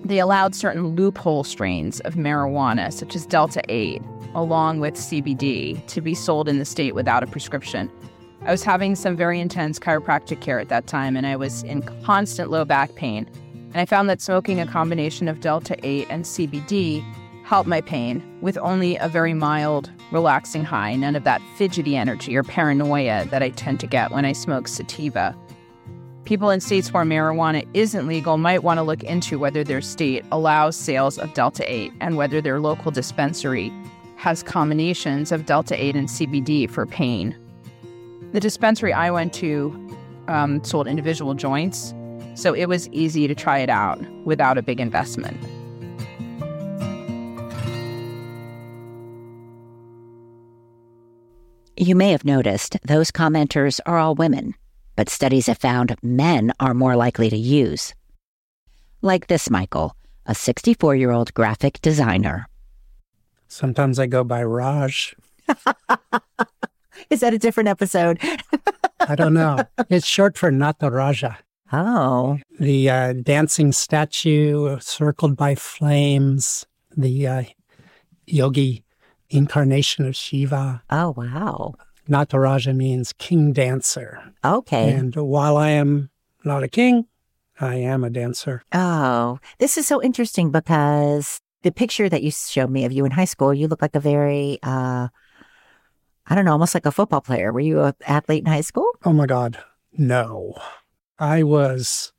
they 0.09 0.19
allowed 0.19 0.55
certain 0.55 0.95
loophole 0.95 1.45
strains 1.45 2.01
of 2.01 2.15
marijuana, 2.15 2.93
such 2.93 3.17
as 3.17 3.27
Delta 3.27 3.63
8, 3.69 4.03
along 4.35 4.81
with 4.81 4.95
CBD, 4.95 5.85
to 5.87 6.01
be 6.01 6.15
sold 6.15 6.49
in 6.49 6.59
the 6.59 6.65
state 6.65 6.95
without 6.95 7.23
a 7.23 7.27
prescription. 7.27 7.91
I 8.43 8.51
was 8.51 8.63
having 8.63 8.95
some 8.95 9.17
very 9.17 9.41
intense 9.41 9.79
chiropractic 9.79 10.41
care 10.41 10.61
at 10.61 10.69
that 10.69 10.87
time, 10.87 11.17
and 11.17 11.27
I 11.27 11.37
was 11.37 11.63
in 11.65 11.83
constant 12.05 12.51
low 12.51 12.65
back 12.65 12.95
pain. 12.95 13.29
And 13.53 13.77
I 13.77 13.85
found 13.85 14.09
that 14.09 14.21
smoking 14.21 14.61
a 14.61 14.67
combination 14.67 15.29
of 15.29 15.41
Delta 15.41 15.77
8 15.83 16.07
and 16.09 16.25
CBD 16.25 17.05
helped 17.45 17.69
my 17.69 17.81
pain 17.81 18.23
with 18.41 18.59
only 18.59 18.97
a 18.97 19.09
very 19.09 19.35
mild, 19.35 19.91
relaxing 20.13 20.65
high, 20.65 20.95
none 20.97 21.17
of 21.17 21.25
that 21.25 21.41
fidgety 21.57 21.97
energy 21.97 22.37
or 22.37 22.43
paranoia 22.43 23.25
that 23.27 23.43
I 23.43 23.51
tend 23.51 23.81
to 23.81 23.87
get 23.87 24.11
when 24.11 24.25
I 24.25 24.33
smoke 24.33 24.69
sativa. 24.69 25.37
People 26.27 26.51
in 26.51 26.61
states 26.61 26.93
where 26.93 27.05
marijuana 27.05 27.65
isn't 27.73 28.09
legal 28.09 28.37
might 28.37 28.65
want 28.65 28.79
to 28.79 28.83
look 28.83 29.05
into 29.05 29.39
whether 29.39 29.63
their 29.63 29.81
state 29.81 30.25
allows 30.33 30.75
sales 30.75 31.19
of 31.19 31.33
Delta 31.35 31.63
8 31.73 31.93
and 32.01 32.17
whether 32.17 32.41
their 32.41 32.59
local 32.59 32.91
dispensary 32.91 33.73
has 34.17 34.43
combinations 34.43 35.31
of 35.31 35.47
Delta 35.47 35.81
8 35.81 35.95
and 35.95 36.09
CBD 36.09 36.69
for 36.69 36.85
pain. 36.85 37.37
The 38.33 38.41
dispensary 38.41 38.93
I 38.93 39.09
went 39.13 39.35
to 39.35 39.97
um, 40.27 40.65
sold 40.65 40.89
individual 40.89 41.35
joints, 41.35 41.95
so 42.35 42.55
it 42.55 42.67
was 42.67 42.89
easy 42.89 43.29
to 43.29 43.35
try 43.37 43.59
it 43.59 43.71
out 43.71 44.05
without 44.25 44.59
a 44.59 44.63
big 44.63 44.81
investment. 44.81 45.37
You 51.77 51.95
may 51.95 52.11
have 52.11 52.25
noticed 52.25 52.79
those 52.83 53.13
commenters 53.13 53.79
are 53.87 53.99
all 53.99 54.17
women, 54.17 54.55
but 54.97 55.09
studies 55.09 55.47
have 55.47 55.59
found 55.59 55.95
men 56.03 56.53
are 56.59 56.75
more 56.75 56.97
likely 56.97 57.31
to 57.31 57.37
use. 57.37 57.95
Like 59.03 59.29
this 59.29 59.51
Michael, 59.51 59.95
a 60.27 60.35
64 60.35 60.97
year 60.97 61.11
old 61.11 61.33
graphic 61.35 61.81
designer. 61.83 62.49
Sometimes 63.49 63.99
I 63.99 64.07
go 64.07 64.25
by 64.25 64.43
Raj. 64.43 65.15
Is 67.11 67.21
that 67.21 67.35
a 67.35 67.39
different 67.39 67.69
episode? 67.69 68.19
I 69.01 69.15
don't 69.15 69.35
know. 69.35 69.59
It's 69.91 70.07
short 70.07 70.37
for 70.37 70.51
Nataraja. 70.51 71.37
Oh. 71.73 72.39
The 72.59 72.91
uh, 72.91 73.13
dancing 73.13 73.73
statue 73.73 74.79
circled 74.81 75.37
by 75.37 75.55
flames, 75.55 76.67
the 76.97 77.27
uh, 77.27 77.43
yogi 78.27 78.85
incarnation 79.31 80.07
of 80.07 80.17
Shiva. 80.17 80.83
Oh, 80.91 81.15
wow. 81.17 81.75
Nataraja 82.09 82.75
means 82.75 83.13
king 83.13 83.53
dancer. 83.53 84.33
Okay. 84.45 84.93
And 84.93 85.15
while 85.15 85.57
I 85.57 85.71
am 85.71 86.11
not 86.45 86.63
a 86.63 86.69
king, 86.69 87.07
I 87.61 87.77
am 87.77 88.05
a 88.05 88.11
dancer. 88.11 88.63
Oh, 88.73 89.39
this 89.59 89.77
is 89.77 89.87
so 89.87 90.03
interesting 90.03 90.51
because 90.51 91.41
the 91.63 91.73
picture 91.73 92.09
that 92.09 92.23
you 92.23 92.31
showed 92.31 92.71
me 92.71 92.85
of 92.85 92.93
you 92.93 93.05
in 93.05 93.11
high 93.11 93.25
school, 93.25 93.53
you 93.53 93.67
look 93.67 93.83
like 93.83 93.95
a 93.95 94.01
very, 94.01 94.59
uh, 94.63 95.09
I 96.27 96.35
don't 96.35 96.45
know, 96.45 96.53
almost 96.53 96.75
like 96.75 96.87
a 96.87 96.93
football 96.93 97.21
player. 97.21 97.53
Were 97.53 97.61
you 97.61 97.83
an 97.83 97.95
athlete 98.07 98.45
in 98.45 98.47
high 98.47 98.61
school? 98.61 98.91
Oh 99.05 99.13
my 99.13 99.27
God. 99.27 99.59
No. 99.97 100.55
I 101.19 101.43
was 101.43 102.13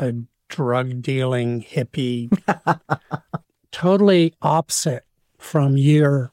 a 0.00 0.14
drug 0.48 1.02
dealing 1.02 1.62
hippie, 1.62 2.30
totally 3.70 4.34
opposite 4.40 5.04
from 5.38 5.76
your, 5.76 6.32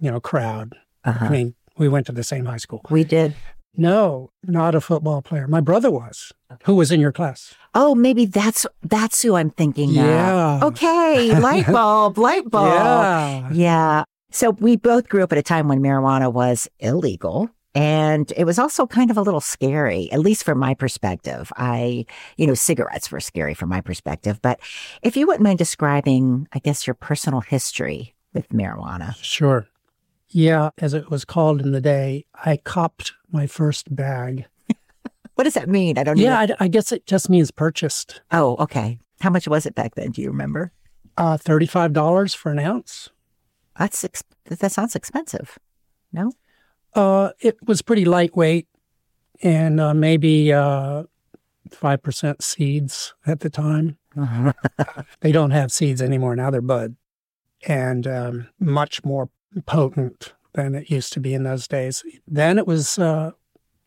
you 0.00 0.10
know, 0.10 0.20
crowd. 0.20 0.76
Uh-huh. 1.04 1.26
I 1.26 1.28
mean, 1.28 1.54
we 1.76 1.88
went 1.88 2.06
to 2.06 2.12
the 2.12 2.24
same 2.24 2.44
high 2.46 2.56
school. 2.58 2.80
We 2.90 3.04
did. 3.04 3.34
No, 3.76 4.30
not 4.44 4.74
a 4.76 4.80
football 4.80 5.20
player. 5.20 5.48
My 5.48 5.60
brother 5.60 5.90
was. 5.90 6.32
Who 6.64 6.76
was 6.76 6.92
in 6.92 7.00
your 7.00 7.10
class? 7.10 7.54
Oh, 7.74 7.94
maybe 7.96 8.24
that's 8.24 8.66
that's 8.82 9.20
who 9.22 9.34
I'm 9.34 9.50
thinking 9.50 9.90
Yeah. 9.90 10.56
of. 10.58 10.62
Okay, 10.62 11.36
light 11.40 11.66
bulb, 11.66 12.16
light 12.18 12.48
bulb. 12.50 12.66
Yeah. 12.72 13.50
Yeah. 13.52 14.04
So 14.30 14.50
we 14.50 14.76
both 14.76 15.08
grew 15.08 15.22
up 15.24 15.32
at 15.32 15.38
a 15.38 15.42
time 15.42 15.66
when 15.68 15.80
marijuana 15.80 16.32
was 16.32 16.68
illegal. 16.78 17.50
And 17.76 18.32
it 18.36 18.44
was 18.44 18.60
also 18.60 18.86
kind 18.86 19.10
of 19.10 19.16
a 19.16 19.22
little 19.22 19.40
scary, 19.40 20.08
at 20.12 20.20
least 20.20 20.44
from 20.44 20.58
my 20.58 20.74
perspective. 20.74 21.52
I, 21.56 22.06
you 22.36 22.46
know, 22.46 22.54
cigarettes 22.54 23.10
were 23.10 23.18
scary 23.18 23.54
from 23.54 23.68
my 23.68 23.80
perspective. 23.80 24.38
But 24.40 24.60
if 25.02 25.16
you 25.16 25.26
wouldn't 25.26 25.42
mind 25.42 25.58
describing, 25.58 26.46
I 26.52 26.60
guess, 26.60 26.86
your 26.86 26.94
personal 26.94 27.40
history 27.40 28.14
with 28.32 28.48
marijuana. 28.50 29.16
Sure. 29.20 29.66
Yeah, 30.36 30.70
as 30.78 30.94
it 30.94 31.10
was 31.10 31.24
called 31.24 31.62
in 31.62 31.70
the 31.70 31.80
day, 31.80 32.26
I 32.34 32.56
copped 32.56 33.12
my 33.30 33.46
first 33.46 33.94
bag. 33.94 34.46
What 35.36 35.44
does 35.44 35.54
that 35.54 35.68
mean? 35.68 35.98
I 35.98 36.04
don't 36.04 36.16
know. 36.16 36.22
Yeah, 36.22 36.38
I, 36.38 36.48
I 36.60 36.68
guess 36.68 36.92
it 36.92 37.06
just 37.06 37.28
means 37.28 37.50
purchased. 37.50 38.20
Oh, 38.30 38.54
okay. 38.60 39.00
How 39.20 39.30
much 39.30 39.48
was 39.48 39.66
it 39.66 39.74
back 39.74 39.96
then? 39.96 40.12
Do 40.12 40.22
you 40.22 40.28
remember? 40.28 40.70
Uh, 41.16 41.36
$35 41.36 42.36
for 42.36 42.52
an 42.52 42.60
ounce. 42.60 43.10
That's 43.76 44.04
ex- 44.04 44.22
that 44.44 44.70
sounds 44.70 44.94
expensive. 44.94 45.58
No? 46.12 46.30
Uh, 46.94 47.30
it 47.40 47.56
was 47.66 47.82
pretty 47.82 48.04
lightweight 48.04 48.68
and 49.42 49.80
uh, 49.80 49.92
maybe 49.92 50.52
uh, 50.52 51.02
5% 51.68 52.40
seeds 52.40 53.14
at 53.26 53.40
the 53.40 53.50
time. 53.50 53.98
they 55.20 55.32
don't 55.32 55.50
have 55.50 55.72
seeds 55.72 56.00
anymore. 56.00 56.36
Now 56.36 56.52
they're 56.52 56.60
bud 56.60 56.94
and 57.66 58.06
um, 58.06 58.48
much 58.60 59.04
more 59.04 59.30
potent 59.62 60.34
than 60.54 60.74
it 60.74 60.90
used 60.90 61.12
to 61.12 61.20
be 61.20 61.34
in 61.34 61.44
those 61.44 61.68
days. 61.68 62.02
Then 62.26 62.58
it 62.58 62.66
was 62.66 62.98
uh, 62.98 63.32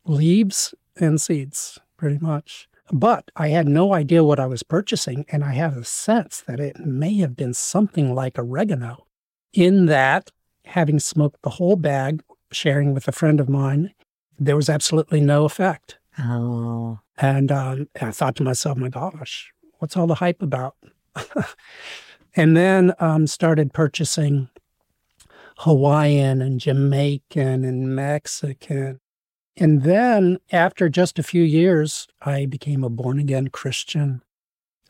leaves 0.06 0.74
and 0.98 1.20
seeds, 1.20 1.80
pretty 1.98 2.20
much. 2.20 2.68
But 2.92 3.32
I 3.36 3.50
had 3.50 3.68
no 3.68 3.94
idea 3.94 4.24
what 4.24 4.40
I 4.40 4.46
was 4.46 4.64
purchasing, 4.64 5.26
and 5.30 5.44
I 5.44 5.54
have 5.54 5.76
a 5.76 5.84
sense 5.84 6.42
that 6.48 6.60
it 6.60 6.80
may 6.80 7.18
have 7.18 7.36
been 7.36 7.54
something 7.54 8.16
like 8.16 8.40
oregano. 8.40 9.06
In 9.54 9.88
that, 9.88 10.32
having 10.66 11.00
smoked 11.00 11.42
the 11.42 11.52
whole 11.52 11.76
bag, 11.76 12.24
sharing 12.52 12.94
with 12.94 13.08
a 13.08 13.12
friend 13.12 13.40
of 13.40 13.50
mine, 13.50 13.94
there 14.40 14.56
was 14.56 14.70
absolutely 14.70 15.20
no 15.20 15.46
effect. 15.46 15.98
Oh. 16.20 17.00
And 17.18 17.52
um, 17.52 17.90
I 18.00 18.12
thought 18.12 18.36
to 18.38 18.44
myself, 18.44 18.78
my 18.78 18.90
gosh, 18.90 19.52
what's 19.80 19.98
all 19.98 20.08
the 20.08 20.16
hype 20.16 20.42
about? 20.42 20.76
and 22.36 22.56
then 22.56 22.94
um, 23.00 23.28
started 23.28 23.74
purchasing 23.74 24.50
Hawaiian 25.60 26.42
and 26.42 26.60
Jamaican 26.60 27.64
and 27.64 27.96
Mexican. 27.96 29.00
And 29.56 29.82
then 29.84 30.38
after 30.52 30.88
just 30.88 31.18
a 31.18 31.24
few 31.24 31.42
years, 31.42 32.08
I 32.22 32.46
became 32.46 32.84
a 32.84 32.90
born 32.90 33.18
again 33.20 33.48
Christian. 33.48 34.22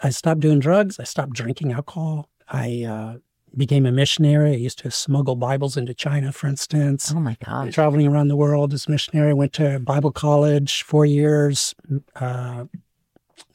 I 0.02 0.10
stopped 0.10 0.42
doing 0.42 0.60
drugs. 0.60 1.00
I 1.00 1.04
stopped 1.04 1.34
drinking 1.34 1.72
alcohol. 1.72 2.30
I 2.50 2.84
uh, 2.84 3.18
became 3.56 3.86
a 3.86 3.92
missionary. 3.92 4.52
I 4.52 4.58
used 4.58 4.80
to 4.80 4.92
smuggle 4.92 5.36
Bibles 5.38 5.78
into 5.78 5.94
China, 5.94 6.32
for 6.32 6.48
instance. 6.48 7.14
Oh 7.16 7.20
my 7.20 7.38
God. 7.44 7.72
Traveling 7.72 8.08
around 8.08 8.28
the 8.28 8.36
world 8.36 8.74
as 8.74 8.88
a 8.88 8.92
missionary. 8.92 9.34
Went 9.34 9.54
to 9.54 9.80
Bible 9.80 10.12
college 10.12 10.84
four 10.84 11.06
years. 11.06 11.74
Uh, 12.16 12.66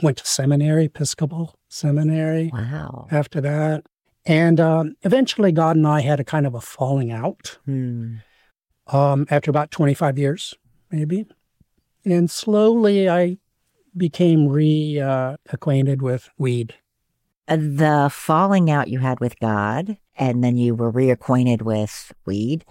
went 0.02 0.16
to 0.16 0.26
seminary, 0.26 0.86
Episcopal 0.86 1.54
seminary. 1.68 2.50
Wow. 2.52 3.06
After 3.10 3.40
that, 3.42 3.84
and 4.24 4.60
um, 4.60 4.94
eventually, 5.02 5.52
God 5.52 5.76
and 5.76 5.86
I 5.86 6.00
had 6.00 6.20
a 6.20 6.24
kind 6.24 6.46
of 6.46 6.54
a 6.54 6.60
falling 6.60 7.10
out. 7.10 7.58
Hmm. 7.64 8.16
Um, 8.88 9.26
after 9.30 9.50
about 9.50 9.70
25 9.70 10.18
years, 10.18 10.54
maybe. 10.90 11.26
And 12.04 12.30
slowly 12.30 13.08
I 13.08 13.38
became 13.96 14.48
reacquainted 14.48 16.02
with 16.02 16.28
weed. 16.36 16.74
Uh, 17.46 17.56
The 17.56 18.10
falling 18.12 18.70
out 18.70 18.88
you 18.88 18.98
had 18.98 19.20
with 19.20 19.38
God, 19.38 19.96
and 20.16 20.42
then 20.42 20.56
you 20.56 20.74
were 20.74 20.92
reacquainted 20.92 21.62
with 21.62 22.12
weed, 22.26 22.64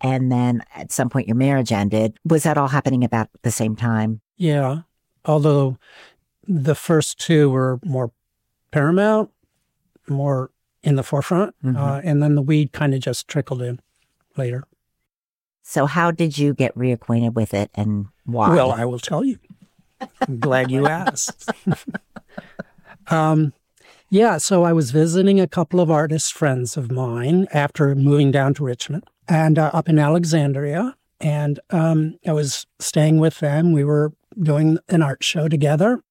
and 0.00 0.30
then 0.30 0.62
at 0.74 0.92
some 0.92 1.08
point 1.08 1.28
your 1.28 1.36
marriage 1.36 1.72
ended. 1.72 2.18
Was 2.24 2.42
that 2.42 2.58
all 2.58 2.68
happening 2.68 3.04
about 3.04 3.28
the 3.42 3.50
same 3.50 3.74
time? 3.74 4.20
Yeah. 4.36 4.82
Although 5.24 5.78
the 6.46 6.74
first 6.74 7.18
two 7.18 7.50
were 7.50 7.80
more 7.84 8.12
paramount, 8.70 9.30
more 10.08 10.50
in 10.84 10.94
the 10.96 11.02
forefront, 11.02 11.54
Mhm. 11.64 11.76
uh, 11.76 12.00
and 12.04 12.22
then 12.22 12.34
the 12.36 12.42
weed 12.42 12.72
kind 12.72 12.94
of 12.94 13.00
just 13.00 13.26
trickled 13.26 13.62
in 13.62 13.80
later. 14.36 14.62
So, 15.62 15.86
how 15.86 16.10
did 16.10 16.36
you 16.38 16.54
get 16.54 16.76
reacquainted 16.76 17.32
with 17.34 17.54
it, 17.54 17.70
and 17.74 18.06
why? 18.24 18.54
Well, 18.54 18.70
I 18.70 18.84
will 18.84 18.98
tell 18.98 19.24
you. 19.24 19.38
I'm 20.28 20.38
glad 20.38 20.70
you 20.70 20.86
asked. 20.86 21.50
um, 23.08 23.52
yeah, 24.10 24.38
so 24.38 24.64
I 24.64 24.72
was 24.72 24.90
visiting 24.90 25.40
a 25.40 25.46
couple 25.48 25.80
of 25.80 25.90
artist 25.90 26.32
friends 26.32 26.76
of 26.76 26.90
mine 26.90 27.46
after 27.52 27.94
moving 27.94 28.30
down 28.30 28.54
to 28.54 28.64
Richmond 28.64 29.04
and 29.28 29.58
uh, 29.58 29.70
up 29.72 29.88
in 29.88 29.98
Alexandria. 29.98 30.94
And 31.20 31.58
um, 31.70 32.18
I 32.26 32.32
was 32.32 32.66
staying 32.78 33.18
with 33.18 33.40
them. 33.40 33.72
We 33.72 33.84
were 33.84 34.12
doing 34.38 34.78
an 34.88 35.00
art 35.02 35.24
show 35.24 35.48
together, 35.48 36.02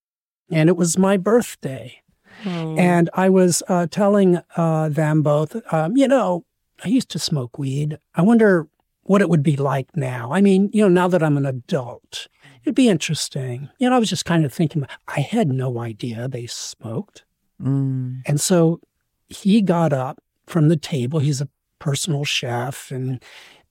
and 0.50 0.68
it 0.68 0.76
was 0.76 0.98
my 0.98 1.16
birthday. 1.16 2.00
And 2.46 3.10
I 3.14 3.28
was 3.28 3.62
uh, 3.68 3.86
telling 3.90 4.38
uh, 4.56 4.88
them 4.88 5.22
both, 5.22 5.56
um, 5.72 5.96
you 5.96 6.08
know, 6.08 6.44
I 6.84 6.88
used 6.88 7.10
to 7.10 7.18
smoke 7.18 7.58
weed. 7.58 7.98
I 8.14 8.22
wonder 8.22 8.68
what 9.04 9.20
it 9.20 9.28
would 9.28 9.42
be 9.42 9.56
like 9.56 9.96
now. 9.96 10.32
I 10.32 10.40
mean, 10.40 10.70
you 10.72 10.82
know, 10.82 10.88
now 10.88 11.08
that 11.08 11.22
I'm 11.22 11.36
an 11.36 11.46
adult, 11.46 12.28
it'd 12.64 12.74
be 12.74 12.88
interesting. 12.88 13.68
You 13.78 13.90
know, 13.90 13.96
I 13.96 13.98
was 13.98 14.10
just 14.10 14.24
kind 14.24 14.44
of 14.44 14.52
thinking, 14.52 14.86
I 15.08 15.20
had 15.20 15.48
no 15.48 15.78
idea 15.78 16.26
they 16.26 16.46
smoked. 16.46 17.24
Mm. 17.62 18.22
And 18.26 18.40
so 18.40 18.80
he 19.28 19.62
got 19.62 19.92
up 19.92 20.22
from 20.46 20.68
the 20.68 20.76
table. 20.76 21.20
He's 21.20 21.40
a 21.40 21.48
personal 21.78 22.24
chef 22.24 22.90
and 22.90 23.22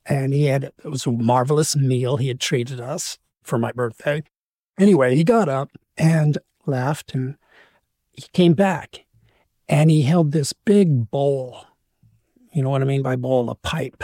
and 0.05 0.33
he 0.33 0.45
had 0.45 0.65
it 0.65 0.73
was 0.83 1.05
a 1.05 1.11
marvelous 1.11 1.75
meal 1.75 2.17
he 2.17 2.27
had 2.27 2.39
treated 2.39 2.79
us 2.79 3.17
for 3.41 3.57
my 3.57 3.71
birthday. 3.71 4.21
Anyway, 4.77 5.15
he 5.15 5.23
got 5.23 5.49
up 5.49 5.69
and 5.97 6.37
left 6.65 7.13
and 7.13 7.37
he 8.13 8.25
came 8.33 8.53
back 8.53 9.05
and 9.67 9.89
he 9.89 10.03
held 10.03 10.31
this 10.31 10.53
big 10.53 11.09
bowl. 11.09 11.65
You 12.51 12.63
know 12.63 12.69
what 12.69 12.81
I 12.81 12.85
mean 12.85 13.01
by 13.01 13.15
bowl? 13.15 13.49
A 13.49 13.55
pipe, 13.55 14.03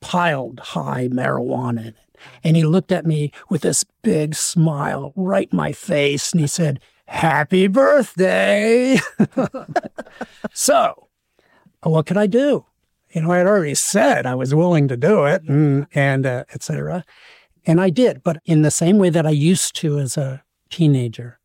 piled 0.00 0.60
high 0.60 1.08
marijuana 1.08 1.80
in 1.80 1.86
it. 1.88 1.96
And 2.44 2.56
he 2.56 2.64
looked 2.64 2.92
at 2.92 3.06
me 3.06 3.32
with 3.48 3.62
this 3.62 3.84
big 4.02 4.34
smile 4.34 5.12
right 5.16 5.48
in 5.50 5.56
my 5.56 5.72
face 5.72 6.32
and 6.32 6.40
he 6.40 6.46
said, 6.46 6.80
Happy 7.06 7.66
birthday. 7.66 8.98
so, 10.52 11.08
what 11.82 12.06
could 12.06 12.16
I 12.16 12.26
do? 12.26 12.64
You 13.12 13.22
know, 13.22 13.32
I 13.32 13.38
had 13.38 13.46
already 13.46 13.74
said 13.74 14.24
I 14.24 14.34
was 14.34 14.54
willing 14.54 14.88
to 14.88 14.96
do 14.96 15.24
it 15.24 15.42
and, 15.42 15.86
and 15.94 16.24
uh, 16.24 16.44
et 16.54 16.62
cetera. 16.62 17.04
And 17.66 17.80
I 17.80 17.90
did, 17.90 18.22
but 18.22 18.40
in 18.44 18.62
the 18.62 18.70
same 18.70 18.98
way 18.98 19.10
that 19.10 19.26
I 19.26 19.30
used 19.30 19.76
to 19.76 19.98
as 19.98 20.16
a 20.16 20.42
teenager. 20.70 21.38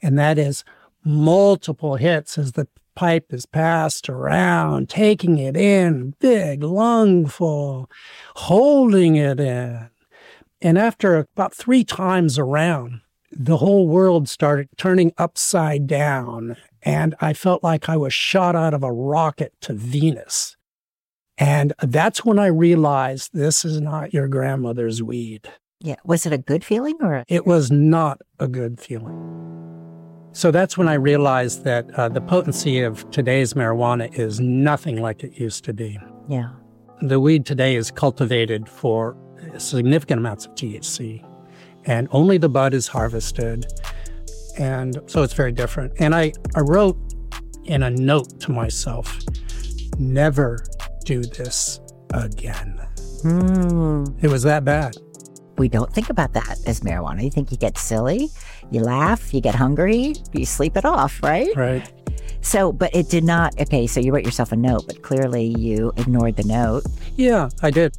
And 0.00 0.18
that 0.18 0.38
is 0.38 0.64
multiple 1.04 1.96
hits 1.96 2.38
as 2.38 2.52
the 2.52 2.68
pipe 2.94 3.32
is 3.32 3.46
passed 3.46 4.08
around, 4.08 4.88
taking 4.88 5.38
it 5.38 5.56
in, 5.56 6.14
big 6.20 6.62
lungful, 6.62 7.88
holding 8.36 9.16
it 9.16 9.40
in. 9.40 9.88
And 10.60 10.78
after 10.78 11.16
about 11.16 11.54
three 11.54 11.84
times 11.84 12.38
around, 12.38 13.00
the 13.32 13.58
whole 13.58 13.88
world 13.88 14.28
started 14.28 14.68
turning 14.76 15.12
upside 15.16 15.86
down. 15.86 16.56
And 16.82 17.14
I 17.20 17.32
felt 17.32 17.62
like 17.62 17.88
I 17.88 17.96
was 17.96 18.12
shot 18.12 18.56
out 18.56 18.74
of 18.74 18.82
a 18.82 18.92
rocket 18.92 19.54
to 19.62 19.72
Venus. 19.72 20.56
And 21.38 21.72
that's 21.80 22.24
when 22.24 22.38
I 22.38 22.46
realized 22.48 23.30
this 23.32 23.64
is 23.64 23.80
not 23.80 24.12
your 24.12 24.28
grandmother's 24.28 25.02
weed. 25.02 25.48
Yeah. 25.80 25.96
Was 26.04 26.26
it 26.26 26.34
a 26.34 26.38
good 26.38 26.64
feeling 26.64 26.98
or? 27.00 27.24
It 27.28 27.46
was 27.46 27.70
not 27.70 28.20
a 28.38 28.46
good 28.46 28.78
feeling. 28.78 29.40
So 30.32 30.50
that's 30.50 30.78
when 30.78 30.88
I 30.88 30.94
realized 30.94 31.64
that 31.64 31.90
uh, 31.94 32.08
the 32.08 32.20
potency 32.20 32.82
of 32.82 33.08
today's 33.10 33.54
marijuana 33.54 34.16
is 34.16 34.38
nothing 34.40 35.02
like 35.02 35.24
it 35.24 35.38
used 35.38 35.64
to 35.64 35.72
be. 35.72 35.98
Yeah. 36.28 36.50
The 37.02 37.18
weed 37.18 37.46
today 37.46 37.74
is 37.74 37.90
cultivated 37.90 38.68
for 38.68 39.16
significant 39.58 40.20
amounts 40.20 40.46
of 40.46 40.54
THC, 40.54 41.24
and 41.84 42.08
only 42.12 42.38
the 42.38 42.48
bud 42.48 42.74
is 42.74 42.86
harvested. 42.86 43.66
And 44.58 45.00
so 45.06 45.22
it's 45.22 45.32
very 45.32 45.52
different. 45.52 45.94
And 45.98 46.14
I, 46.14 46.32
I 46.54 46.60
wrote 46.60 46.98
in 47.64 47.82
a 47.82 47.90
note 47.90 48.40
to 48.40 48.52
myself 48.52 49.18
never 49.98 50.64
do 51.04 51.22
this 51.22 51.80
again. 52.14 52.80
Mm. 53.22 54.22
It 54.22 54.28
was 54.28 54.42
that 54.44 54.64
bad. 54.64 54.96
We 55.58 55.68
don't 55.68 55.92
think 55.92 56.08
about 56.08 56.32
that 56.32 56.58
as 56.66 56.80
marijuana. 56.80 57.22
You 57.22 57.30
think 57.30 57.50
you 57.50 57.58
get 57.58 57.76
silly, 57.76 58.30
you 58.70 58.80
laugh, 58.80 59.34
you 59.34 59.40
get 59.40 59.54
hungry, 59.54 60.14
you 60.32 60.44
sleep 60.44 60.76
it 60.76 60.84
off, 60.84 61.22
right? 61.22 61.54
Right. 61.56 61.92
So, 62.42 62.72
but 62.72 62.94
it 62.94 63.08
did 63.08 63.24
not. 63.24 63.58
Okay, 63.60 63.86
so 63.86 64.00
you 64.00 64.12
wrote 64.12 64.24
yourself 64.24 64.52
a 64.52 64.56
note, 64.56 64.86
but 64.86 65.02
clearly 65.02 65.54
you 65.58 65.92
ignored 65.96 66.36
the 66.36 66.44
note. 66.44 66.84
Yeah, 67.16 67.50
I 67.62 67.70
did. 67.70 67.96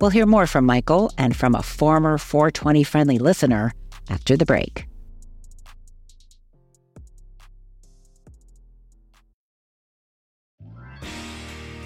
We'll 0.00 0.10
hear 0.10 0.26
more 0.26 0.46
from 0.46 0.64
Michael 0.64 1.10
and 1.18 1.36
from 1.36 1.54
a 1.54 1.62
former 1.62 2.18
420 2.18 2.84
friendly 2.84 3.18
listener 3.18 3.72
after 4.08 4.36
the 4.36 4.46
break. 4.46 4.86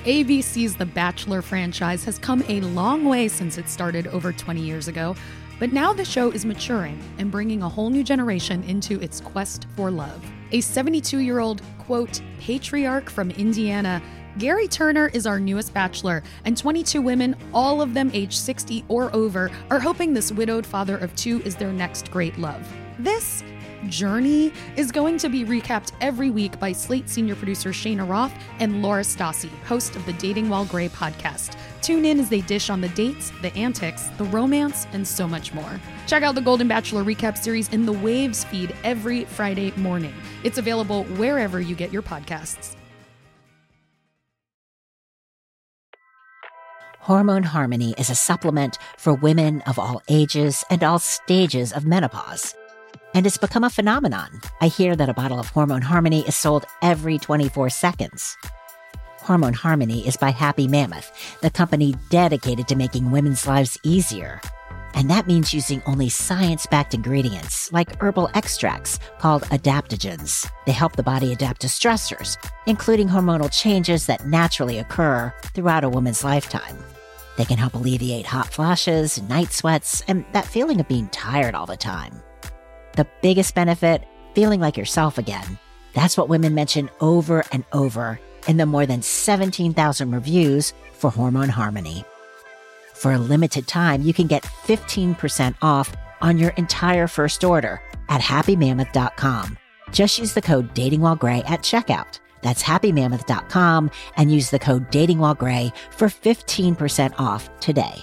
ABC's 0.04 0.74
The 0.74 0.84
Bachelor 0.84 1.42
franchise 1.42 2.04
has 2.04 2.18
come 2.18 2.42
a 2.48 2.60
long 2.60 3.04
way 3.04 3.28
since 3.28 3.56
it 3.56 3.68
started 3.68 4.08
over 4.08 4.32
20 4.32 4.60
years 4.60 4.88
ago, 4.88 5.14
but 5.62 5.72
now 5.72 5.92
the 5.92 6.05
show 6.05 6.29
is 6.33 6.44
maturing 6.44 7.01
and 7.18 7.31
bringing 7.31 7.62
a 7.62 7.68
whole 7.68 7.88
new 7.88 8.03
generation 8.03 8.64
into 8.64 9.01
its 9.01 9.20
quest 9.20 9.68
for 9.77 9.92
love. 9.92 10.20
A 10.51 10.61
72 10.61 11.18
year 11.20 11.38
old, 11.38 11.62
quote, 11.79 12.20
patriarch 12.40 13.09
from 13.09 13.31
Indiana, 13.31 14.03
Gary 14.38 14.66
Turner 14.66 15.07
is 15.14 15.25
our 15.25 15.38
newest 15.38 15.72
bachelor, 15.72 16.25
and 16.44 16.59
22 16.59 17.01
women, 17.01 17.37
all 17.55 17.81
of 17.81 17.94
them 17.94 18.11
age 18.12 18.37
60 18.37 18.85
or 18.88 19.14
over, 19.14 19.53
are 19.70 19.79
hoping 19.79 20.12
this 20.12 20.33
widowed 20.33 20.66
father 20.66 20.96
of 20.96 21.14
two 21.14 21.40
is 21.42 21.55
their 21.55 21.72
next 21.72 22.11
great 22.11 22.37
love. 22.38 22.68
This 22.98 23.44
journey 23.88 24.52
is 24.76 24.90
going 24.92 25.18
to 25.18 25.28
be 25.28 25.44
recapped 25.44 25.92
every 26.00 26.30
week 26.30 26.58
by 26.58 26.72
Slate 26.72 27.08
senior 27.08 27.34
producer 27.34 27.70
Shayna 27.70 28.08
Roth 28.08 28.32
and 28.58 28.82
Laura 28.82 29.02
Stassi, 29.02 29.50
host 29.64 29.96
of 29.96 30.04
the 30.06 30.12
Dating 30.14 30.48
While 30.48 30.64
Gray 30.64 30.88
podcast. 30.88 31.56
Tune 31.82 32.04
in 32.04 32.20
as 32.20 32.28
they 32.28 32.40
dish 32.42 32.70
on 32.70 32.80
the 32.80 32.88
dates, 32.90 33.32
the 33.42 33.54
antics, 33.56 34.06
the 34.18 34.24
romance, 34.24 34.86
and 34.92 35.06
so 35.06 35.26
much 35.26 35.52
more. 35.52 35.80
Check 36.06 36.22
out 36.22 36.34
the 36.34 36.40
Golden 36.40 36.68
Bachelor 36.68 37.04
recap 37.04 37.36
series 37.36 37.68
in 37.70 37.86
the 37.86 37.92
Waves 37.92 38.44
feed 38.44 38.74
every 38.84 39.24
Friday 39.24 39.72
morning. 39.72 40.14
It's 40.44 40.58
available 40.58 41.04
wherever 41.04 41.60
you 41.60 41.74
get 41.74 41.92
your 41.92 42.02
podcasts. 42.02 42.76
Hormone 47.02 47.42
Harmony 47.42 47.96
is 47.98 48.10
a 48.10 48.14
supplement 48.14 48.78
for 48.96 49.12
women 49.12 49.60
of 49.62 49.76
all 49.76 50.00
ages 50.08 50.64
and 50.70 50.84
all 50.84 51.00
stages 51.00 51.72
of 51.72 51.84
menopause. 51.84 52.54
And 53.14 53.27
it's 53.27 53.37
become 53.37 53.62
a 53.62 53.70
phenomenon. 53.70 54.40
I 54.62 54.68
hear 54.68 54.96
that 54.96 55.11
a 55.11 55.14
bottle 55.14 55.38
of 55.38 55.48
Hormone 55.48 55.83
Harmony 55.83 56.27
is 56.27 56.35
sold 56.35 56.64
every 56.81 57.18
24 57.18 57.68
seconds. 57.68 58.38
Hormone 59.20 59.53
Harmony 59.53 60.07
is 60.07 60.16
by 60.16 60.31
Happy 60.31 60.66
Mammoth, 60.66 61.38
the 61.42 61.51
company 61.51 61.94
dedicated 62.09 62.66
to 62.68 62.75
making 62.75 63.11
women's 63.11 63.46
lives 63.46 63.79
easier. 63.83 64.40
And 64.94 65.11
that 65.11 65.27
means 65.27 65.53
using 65.53 65.83
only 65.87 66.09
science 66.09 66.66
backed 66.66 66.94
ingredients 66.94 67.70
like 67.72 68.01
herbal 68.01 68.31
extracts 68.35 68.98
called 69.18 69.42
adaptogens. 69.44 70.48
They 70.64 70.72
help 70.72 70.96
the 70.96 71.03
body 71.03 71.33
adapt 71.33 71.61
to 71.62 71.66
stressors, 71.66 72.37
including 72.66 73.09
hormonal 73.09 73.53
changes 73.53 74.07
that 74.07 74.27
naturally 74.27 74.79
occur 74.79 75.33
throughout 75.55 75.85
a 75.85 75.88
woman's 75.88 76.25
lifetime. 76.25 76.79
They 77.37 77.44
can 77.44 77.59
help 77.59 77.75
alleviate 77.75 78.27
hot 78.27 78.48
flashes, 78.48 79.20
night 79.22 79.53
sweats, 79.53 80.03
and 80.09 80.25
that 80.33 80.46
feeling 80.46 80.81
of 80.81 80.88
being 80.88 81.09
tired 81.09 81.55
all 81.55 81.66
the 81.66 81.77
time. 81.77 82.22
The 82.96 83.07
biggest 83.22 83.55
benefit 83.55 84.05
feeling 84.35 84.61
like 84.61 84.76
yourself 84.76 85.18
again. 85.18 85.59
That's 85.94 86.16
what 86.16 86.28
women 86.28 86.55
mention 86.55 86.90
over 87.00 87.44
and 87.52 87.64
over 87.72 88.20
in 88.48 88.57
the 88.57 88.66
more 88.66 88.87
than 88.87 89.02
17,000 89.02 90.11
reviews 90.11 90.72
for 90.92 91.11
Hormone 91.11 91.48
Harmony. 91.48 92.05
For 92.94 93.12
a 93.12 93.18
limited 93.18 93.66
time, 93.66 94.02
you 94.02 94.14
can 94.14 94.26
get 94.26 94.42
15% 94.42 95.55
off 95.62 95.94
on 96.20 96.38
your 96.38 96.50
entire 96.50 97.09
first 97.09 97.44
order 97.44 97.81
at 98.09 98.20
happymammoth.com. 98.20 99.59
Just 99.90 100.18
use 100.18 100.35
the 100.35 100.42
code 100.42 100.74
DatingWhileGray 100.74 101.48
at 101.50 101.62
checkout. 101.62 102.20
That's 102.42 102.62
happymammoth.com 102.62 103.90
and 104.16 104.33
use 104.33 104.50
the 104.50 104.59
code 104.59 104.90
DatingWhileGray 104.90 105.72
for 105.90 106.09
15% 106.09 107.14
off 107.18 107.48
today. 107.61 108.02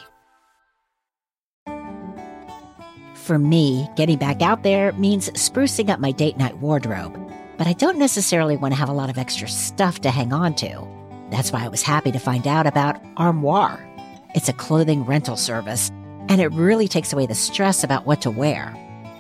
For 3.30 3.38
me, 3.38 3.88
getting 3.96 4.18
back 4.18 4.42
out 4.42 4.64
there 4.64 4.92
means 4.94 5.30
sprucing 5.34 5.92
up 5.92 6.00
my 6.00 6.12
date 6.12 6.38
night 6.38 6.58
wardrobe, 6.58 7.16
but 7.60 7.68
I 7.68 7.74
don't 7.74 8.00
necessarily 8.00 8.58
want 8.58 8.74
to 8.74 8.80
have 8.80 8.90
a 8.90 8.92
lot 8.92 9.12
of 9.12 9.20
extra 9.20 9.48
stuff 9.48 10.02
to 10.02 10.10
hang 10.10 10.34
on 10.34 10.56
to. 10.56 10.88
That's 11.30 11.52
why 11.52 11.64
I 11.64 11.68
was 11.68 11.84
happy 11.84 12.12
to 12.12 12.18
find 12.18 12.48
out 12.48 12.66
about 12.66 13.00
Armoire. 13.18 13.88
It's 14.34 14.50
a 14.50 14.54
clothing 14.54 15.06
rental 15.06 15.36
service, 15.36 15.92
and 16.28 16.42
it 16.42 16.52
really 16.54 16.88
takes 16.88 17.14
away 17.14 17.28
the 17.28 17.36
stress 17.36 17.84
about 17.84 18.08
what 18.08 18.20
to 18.22 18.32
wear. 18.32 18.76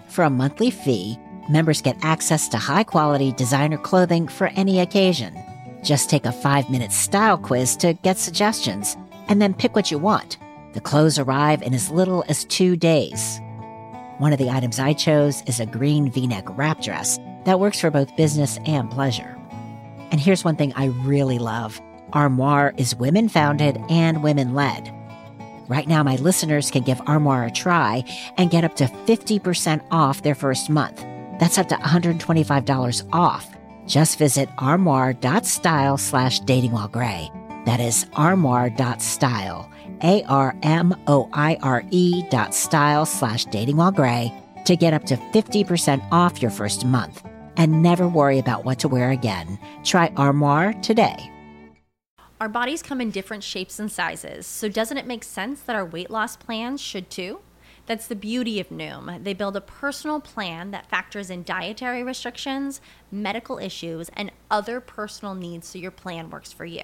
For 0.08 0.24
a 0.24 0.30
monthly 0.32 0.72
fee, 0.72 1.20
members 1.48 1.80
get 1.80 2.04
access 2.04 2.48
to 2.48 2.58
high 2.58 2.86
quality 2.86 3.32
designer 3.34 3.78
clothing 3.78 4.28
for 4.28 4.48
any 4.56 4.80
occasion. 4.80 5.38
Just 5.84 6.10
take 6.10 6.26
a 6.26 6.32
five 6.32 6.68
minute 6.72 6.94
style 6.94 7.38
quiz 7.38 7.78
to 7.78 7.94
get 7.94 8.18
suggestions, 8.18 8.98
and 9.28 9.40
then 9.40 9.54
pick 9.54 9.76
what 9.76 9.92
you 9.92 10.00
want. 10.00 10.40
The 10.74 10.82
clothes 10.82 11.20
arrive 11.20 11.62
in 11.62 11.76
as 11.76 11.92
little 11.92 12.26
as 12.28 12.44
two 12.46 12.76
days. 12.76 13.40
One 14.20 14.34
of 14.34 14.38
the 14.38 14.50
items 14.50 14.80
I 14.80 14.92
chose 14.92 15.44
is 15.48 15.62
a 15.62 15.66
green 15.66 16.12
v 16.12 16.28
neck 16.28 16.44
wrap 16.58 16.82
dress 16.82 17.18
that 17.46 17.62
works 17.62 17.80
for 17.80 17.90
both 17.90 18.18
business 18.18 18.60
and 18.66 18.92
pleasure. 18.92 19.40
And 20.12 20.20
here's 20.20 20.44
one 20.44 20.58
thing 20.58 20.74
I 20.76 20.88
really 20.88 21.40
love 21.40 21.80
Armoire 22.12 22.74
is 22.76 22.94
women 22.94 23.30
founded 23.30 23.78
and 23.90 24.22
women 24.22 24.54
led. 24.54 24.94
Right 25.70 25.88
now, 25.88 26.04
my 26.04 26.18
listeners 26.18 26.70
can 26.70 26.84
give 26.84 27.00
Armoire 27.08 27.46
a 27.46 27.52
try 27.52 28.04
and 28.38 28.52
get 28.52 28.66
up 28.66 28.76
to 28.78 28.88
50% 28.88 29.86
off 29.90 30.22
their 30.22 30.36
first 30.36 30.70
month. 30.70 31.06
That's 31.40 31.58
up 31.58 31.70
to 31.70 31.76
$125 31.76 33.10
off. 33.14 33.48
Just 33.88 34.18
visit 34.18 34.50
armoire.style 34.58 35.98
slash 35.98 36.42
dating 36.42 36.76
gray. 36.92 37.32
That 37.66 37.80
is 37.80 38.06
armoire.style, 38.16 39.72
A 40.04 40.24
R 40.24 40.56
M 40.64 40.96
O 41.08 41.30
I 41.34 41.58
R 41.62 41.84
E 41.92 42.24
dot 42.30 42.54
style 42.54 43.06
slash 43.06 43.46
dating 43.46 43.78
while 43.78 43.92
gray 43.92 44.34
to 44.66 44.76
get 44.76 44.94
up 44.94 45.06
to 45.06 45.16
50% 45.16 46.08
off 46.12 46.42
your 46.42 46.52
first 46.52 46.86
month. 46.86 47.24
And 47.58 47.82
never 47.82 48.08
worry 48.08 48.40
about 48.40 48.66
what 48.66 48.80
to 48.80 48.88
wear 48.88 49.12
again. 49.12 49.58
Try 49.84 50.14
Armoire 50.16 50.74
today. 50.82 51.32
Our 52.40 52.48
bodies 52.48 52.82
come 52.82 53.02
in 53.02 53.12
different 53.12 53.44
shapes 53.44 53.80
and 53.80 53.92
sizes, 53.92 54.48
so 54.48 54.70
doesn't 54.70 54.98
it 54.98 55.06
make 55.06 55.26
sense 55.26 55.60
that 55.62 55.76
our 55.76 55.84
weight 55.84 56.10
loss 56.10 56.38
plans 56.38 56.80
should 56.80 57.10
too? 57.10 57.42
That's 57.86 58.08
the 58.08 58.16
beauty 58.16 58.60
of 58.62 58.70
Noom. 58.70 59.24
They 59.24 59.34
build 59.34 59.58
a 59.58 59.62
personal 59.62 60.22
plan 60.22 60.72
that 60.72 60.90
factors 60.90 61.30
in 61.30 61.44
dietary 61.44 62.04
restrictions, 62.04 62.80
medical 63.12 63.58
issues, 63.58 64.10
and 64.14 64.32
other 64.50 64.80
personal 64.80 65.36
needs 65.36 65.68
so 65.68 65.80
your 65.80 65.92
plan 65.92 66.30
works 66.30 66.54
for 66.54 66.66
you. 66.66 66.84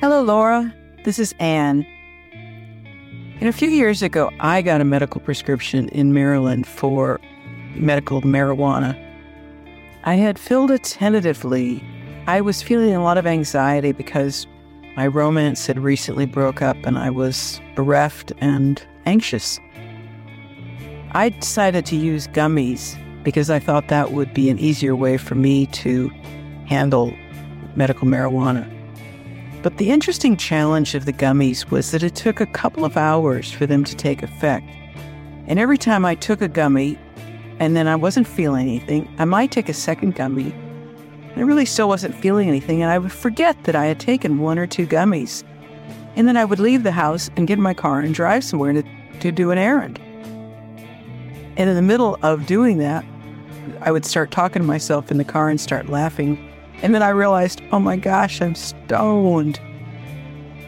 Hello, 0.00 0.20
Laura. 0.20 0.74
This 1.04 1.20
is 1.20 1.32
Anne. 1.38 1.86
And 3.38 3.48
a 3.48 3.52
few 3.52 3.68
years 3.68 4.02
ago, 4.02 4.32
I 4.40 4.62
got 4.62 4.80
a 4.80 4.84
medical 4.84 5.20
prescription 5.20 5.88
in 5.90 6.12
Maryland 6.12 6.66
for 6.66 7.20
medical 7.76 8.20
marijuana. 8.22 9.00
I 10.02 10.14
had 10.14 10.40
filled 10.40 10.72
it 10.72 10.82
tentatively. 10.82 11.80
I 12.26 12.40
was 12.40 12.60
feeling 12.60 12.96
a 12.96 13.02
lot 13.02 13.16
of 13.16 13.28
anxiety 13.28 13.92
because 13.92 14.48
my 14.96 15.06
romance 15.06 15.68
had 15.68 15.78
recently 15.78 16.26
broke 16.26 16.62
up 16.62 16.76
and 16.84 16.98
I 16.98 17.10
was 17.10 17.60
bereft 17.76 18.32
and 18.38 18.84
anxious. 19.06 19.60
I 21.12 21.28
decided 21.28 21.86
to 21.86 21.96
use 21.96 22.26
gummies 22.26 22.98
because 23.24 23.50
I 23.50 23.58
thought 23.58 23.88
that 23.88 24.12
would 24.12 24.32
be 24.32 24.50
an 24.50 24.58
easier 24.58 24.94
way 24.94 25.16
for 25.16 25.34
me 25.34 25.66
to 25.66 26.08
handle 26.66 27.12
medical 27.74 28.06
marijuana. 28.06 28.70
But 29.62 29.78
the 29.78 29.90
interesting 29.90 30.36
challenge 30.36 30.94
of 30.94 31.06
the 31.06 31.12
gummies 31.12 31.70
was 31.70 31.90
that 31.90 32.02
it 32.02 32.14
took 32.14 32.40
a 32.40 32.46
couple 32.46 32.84
of 32.84 32.96
hours 32.96 33.50
for 33.50 33.66
them 33.66 33.82
to 33.84 33.96
take 33.96 34.22
effect. 34.22 34.68
And 35.46 35.58
every 35.58 35.78
time 35.78 36.04
I 36.04 36.14
took 36.14 36.42
a 36.42 36.48
gummy 36.48 36.98
and 37.58 37.74
then 37.74 37.88
I 37.88 37.96
wasn't 37.96 38.26
feeling 38.26 38.68
anything, 38.68 39.12
I 39.18 39.24
might 39.24 39.50
take 39.50 39.68
a 39.68 39.74
second 39.74 40.14
gummy 40.14 40.54
and 41.34 41.42
I 41.42 41.46
really 41.46 41.64
still 41.64 41.88
wasn't 41.88 42.14
feeling 42.14 42.48
anything. 42.48 42.80
And 42.80 42.92
I 42.92 42.98
would 42.98 43.10
forget 43.10 43.64
that 43.64 43.74
I 43.74 43.86
had 43.86 43.98
taken 43.98 44.38
one 44.38 44.56
or 44.58 44.68
two 44.68 44.86
gummies. 44.86 45.42
And 46.14 46.28
then 46.28 46.36
I 46.36 46.44
would 46.44 46.60
leave 46.60 46.84
the 46.84 46.92
house 46.92 47.28
and 47.36 47.48
get 47.48 47.58
in 47.58 47.62
my 47.62 47.74
car 47.74 47.98
and 47.98 48.14
drive 48.14 48.44
somewhere 48.44 48.72
to, 48.72 48.84
to 49.18 49.32
do 49.32 49.50
an 49.50 49.58
errand. 49.58 49.98
And 51.56 51.68
in 51.68 51.74
the 51.74 51.82
middle 51.82 52.18
of 52.22 52.46
doing 52.46 52.78
that, 52.78 53.04
I 53.80 53.90
would 53.90 54.04
start 54.04 54.30
talking 54.30 54.62
to 54.62 54.66
myself 54.66 55.10
in 55.10 55.18
the 55.18 55.24
car 55.24 55.48
and 55.48 55.60
start 55.60 55.88
laughing. 55.88 56.38
And 56.82 56.94
then 56.94 57.02
I 57.02 57.10
realized, 57.10 57.62
oh 57.72 57.78
my 57.78 57.96
gosh, 57.96 58.40
I'm 58.40 58.54
stoned. 58.54 59.60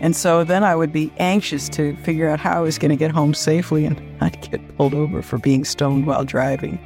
And 0.00 0.14
so 0.14 0.44
then 0.44 0.62
I 0.62 0.76
would 0.76 0.92
be 0.92 1.12
anxious 1.18 1.68
to 1.70 1.96
figure 1.98 2.28
out 2.28 2.38
how 2.38 2.58
I 2.58 2.60
was 2.60 2.78
going 2.78 2.90
to 2.90 2.96
get 2.96 3.10
home 3.10 3.34
safely 3.34 3.84
and 3.84 4.00
not 4.20 4.40
get 4.50 4.76
pulled 4.76 4.94
over 4.94 5.22
for 5.22 5.38
being 5.38 5.64
stoned 5.64 6.06
while 6.06 6.24
driving. 6.24 6.78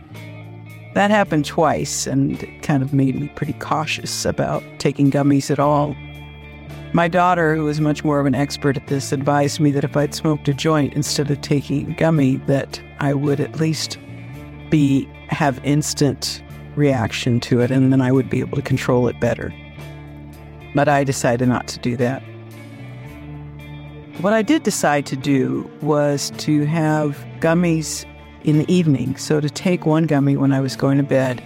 That 0.95 1.11
happened 1.11 1.45
twice 1.45 2.07
and 2.07 2.43
it 2.43 2.63
kind 2.63 2.83
of 2.83 2.93
made 2.93 3.21
me 3.21 3.29
pretty 3.29 3.53
cautious 3.55 4.25
about 4.25 4.63
taking 4.79 5.11
gummies 5.11 5.51
at 5.51 5.59
all. 5.59 5.95
My 6.93 7.07
daughter, 7.07 7.55
who 7.55 7.69
is 7.69 7.81
much 7.81 8.03
more 8.03 8.19
of 8.19 8.27
an 8.27 8.35
expert 8.35 8.77
at 8.77 8.89
this, 8.89 9.13
advised 9.13 9.61
me 9.61 9.71
that 9.71 9.85
if 9.85 9.97
I'd 9.97 10.13
smoked 10.13 10.49
a 10.49 10.55
joint 10.55 10.95
instead 10.95 11.31
of 11.31 11.41
taking 11.41 11.93
gummy, 11.95 12.37
that 12.47 12.81
I 12.99 13.15
would 13.15 13.39
at 13.39 13.61
least 13.61 13.99
be 14.71 15.09
have 15.29 15.61
instant 15.65 16.43
reaction 16.77 17.41
to 17.41 17.61
it 17.61 17.71
and 17.71 17.93
then 17.93 18.01
I 18.01 18.13
would 18.13 18.31
be 18.31 18.41
able 18.41 18.57
to 18.57 18.63
control 18.63 19.09
it 19.09 19.19
better. 19.21 19.53
But 20.75 20.89
I 20.89 21.05
decided 21.05 21.49
not 21.49 21.67
to 21.69 21.79
do 21.81 21.97
that. 21.97 22.23
What 24.21 24.33
I 24.33 24.43
did 24.43 24.63
decide 24.63 25.07
to 25.07 25.17
do 25.17 25.69
was 25.81 26.31
to 26.39 26.65
have 26.67 27.25
gummies 27.41 28.05
in 28.45 28.59
the 28.59 28.73
evening. 28.73 29.17
So 29.17 29.41
to 29.41 29.49
take 29.49 29.87
one 29.87 30.07
gummy 30.07 30.37
when 30.37 30.53
I 30.53 30.61
was 30.61 30.77
going 30.77 30.99
to 30.99 31.05
bed, 31.05 31.43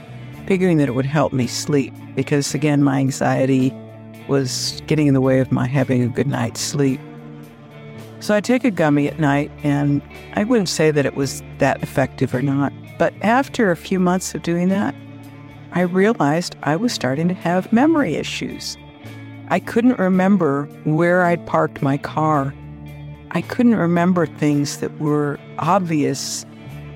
figuring 0.46 0.78
that 0.78 0.88
it 0.88 0.92
would 0.92 1.06
help 1.06 1.32
me 1.32 1.46
sleep, 1.46 1.94
because 2.14 2.54
again, 2.54 2.82
my 2.82 2.98
anxiety 2.98 3.72
was 4.28 4.82
getting 4.86 5.06
in 5.06 5.14
the 5.14 5.20
way 5.20 5.38
of 5.38 5.52
my 5.52 5.66
having 5.66 6.02
a 6.02 6.08
good 6.08 6.26
night's 6.26 6.60
sleep. 6.60 7.00
So 8.24 8.34
I 8.34 8.40
take 8.40 8.64
a 8.64 8.70
gummy 8.70 9.06
at 9.06 9.20
night, 9.20 9.50
and 9.62 10.00
I 10.32 10.44
wouldn't 10.44 10.70
say 10.70 10.90
that 10.90 11.04
it 11.04 11.14
was 11.14 11.42
that 11.58 11.82
effective 11.82 12.34
or 12.34 12.40
not. 12.40 12.72
But 12.98 13.12
after 13.20 13.70
a 13.70 13.76
few 13.76 14.00
months 14.00 14.34
of 14.34 14.42
doing 14.42 14.70
that, 14.70 14.94
I 15.72 15.82
realized 15.82 16.56
I 16.62 16.76
was 16.76 16.92
starting 16.92 17.28
to 17.28 17.34
have 17.34 17.70
memory 17.70 18.14
issues. 18.14 18.78
I 19.48 19.60
couldn't 19.60 19.98
remember 19.98 20.64
where 20.84 21.24
I'd 21.24 21.44
parked 21.46 21.82
my 21.82 21.98
car 21.98 22.54
I 23.36 23.42
couldn't 23.42 23.74
remember 23.74 24.26
things 24.26 24.78
that 24.78 24.96
were 25.00 25.40
obvious, 25.58 26.46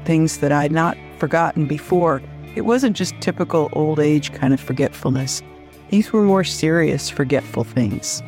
things 0.05 0.39
that 0.39 0.53
I'd 0.53 0.71
not 0.71 0.97
forgotten 1.19 1.67
before. 1.67 2.23
It 2.55 2.61
wasn't 2.61 2.97
just 2.97 3.21
typical 3.21 3.69
old 3.73 3.99
age 3.99 4.33
kind 4.33 4.55
of 4.55 4.61
forgetfulness. 4.61 5.43
These 5.91 6.13
were 6.13 6.23
more 6.23 6.45
serious, 6.45 7.11
forgetful 7.11 7.65
things. 7.65 8.23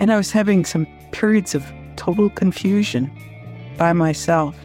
And 0.00 0.10
I 0.10 0.16
was 0.16 0.32
having 0.32 0.64
some 0.64 0.88
periods 1.12 1.54
of 1.54 1.64
total 2.00 2.30
confusion 2.30 3.12
by 3.76 3.92
myself. 3.92 4.56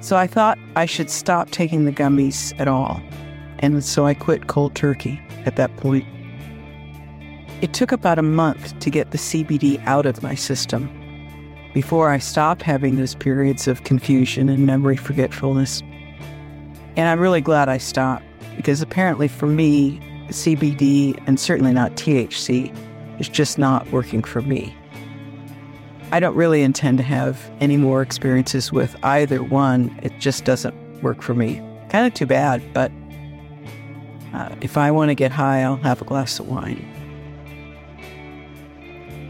So 0.00 0.16
I 0.16 0.26
thought 0.26 0.58
I 0.74 0.86
should 0.86 1.10
stop 1.10 1.50
taking 1.50 1.84
the 1.84 1.92
gummies 1.92 2.58
at 2.58 2.66
all. 2.66 3.02
And 3.58 3.84
so 3.84 4.06
I 4.06 4.14
quit 4.14 4.46
cold 4.46 4.74
turkey 4.74 5.20
at 5.44 5.56
that 5.56 5.76
point. 5.76 6.06
It 7.60 7.74
took 7.74 7.92
about 7.92 8.18
a 8.18 8.22
month 8.22 8.78
to 8.80 8.88
get 8.88 9.10
the 9.10 9.18
CBD 9.18 9.84
out 9.84 10.06
of 10.06 10.22
my 10.22 10.34
system 10.34 10.90
before 11.74 12.08
I 12.08 12.16
stopped 12.16 12.62
having 12.62 12.96
those 12.96 13.14
periods 13.14 13.68
of 13.68 13.84
confusion 13.84 14.48
and 14.48 14.64
memory 14.64 14.96
forgetfulness. 14.96 15.82
And 16.96 17.06
I'm 17.06 17.20
really 17.20 17.42
glad 17.42 17.68
I 17.68 17.76
stopped 17.76 18.24
because 18.56 18.80
apparently 18.80 19.28
for 19.28 19.46
me, 19.46 20.00
CBD 20.28 21.22
and 21.26 21.38
certainly 21.38 21.74
not 21.74 21.92
THC 21.96 22.74
is 23.20 23.28
just 23.28 23.58
not 23.58 23.86
working 23.92 24.22
for 24.22 24.40
me. 24.40 24.74
I 26.12 26.20
don't 26.20 26.36
really 26.36 26.60
intend 26.60 26.98
to 26.98 27.04
have 27.04 27.50
any 27.58 27.78
more 27.78 28.02
experiences 28.02 28.70
with 28.70 28.94
either 29.02 29.42
one. 29.42 29.98
It 30.02 30.12
just 30.18 30.44
doesn't 30.44 30.74
work 31.02 31.22
for 31.22 31.32
me. 31.32 31.56
Kind 31.88 32.06
of 32.06 32.12
too 32.12 32.26
bad, 32.26 32.62
but 32.74 32.92
uh, 34.34 34.54
if 34.60 34.76
I 34.76 34.90
want 34.90 35.08
to 35.08 35.14
get 35.14 35.32
high, 35.32 35.62
I'll 35.62 35.76
have 35.76 36.02
a 36.02 36.04
glass 36.04 36.38
of 36.38 36.48
wine. 36.48 36.86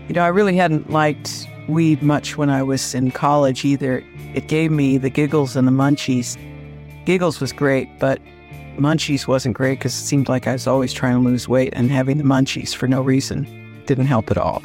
You 0.09 0.15
know, 0.15 0.25
I 0.25 0.29
really 0.29 0.57
hadn't 0.57 0.91
liked 0.91 1.47
weed 1.69 2.03
much 2.03 2.37
when 2.37 2.51
I 2.51 2.65
was 2.65 2.97
in 2.97 3.13
college 3.13 3.65
either. 3.65 4.05
It 4.35 4.49
gave 4.49 4.73
me 4.73 4.99
the 4.99 5.09
giggles 5.09 5.55
and 5.55 5.69
the 5.69 5.73
munchies. 5.73 6.37
Giggles 7.05 7.41
was 7.41 7.53
great, 7.53 8.01
but 8.01 8.21
munchies 8.77 9.29
wasn't 9.29 9.57
great 9.57 9.79
because 9.79 9.95
it 9.95 10.05
seemed 10.05 10.29
like 10.29 10.49
I 10.49 10.53
was 10.55 10.67
always 10.67 10.93
trying 10.93 11.15
to 11.15 11.21
lose 11.21 11.47
weight 11.47 11.75
and 11.77 11.93
having 11.93 12.19
the 12.19 12.25
munchies 12.25 12.75
for 12.75 12.89
no 12.89 13.03
reason 13.03 13.47
didn't 13.87 14.07
help 14.07 14.33
at 14.33 14.37
all. 14.37 14.65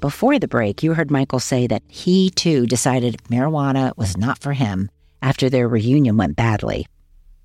Before 0.00 0.38
the 0.38 0.48
break, 0.48 0.82
you 0.82 0.94
heard 0.94 1.10
Michael 1.10 1.40
say 1.40 1.66
that 1.66 1.82
he 1.86 2.30
too 2.30 2.66
decided 2.66 3.22
marijuana 3.24 3.94
was 3.98 4.16
not 4.16 4.38
for 4.38 4.54
him 4.54 4.90
after 5.20 5.50
their 5.50 5.68
reunion 5.68 6.16
went 6.16 6.36
badly. 6.36 6.86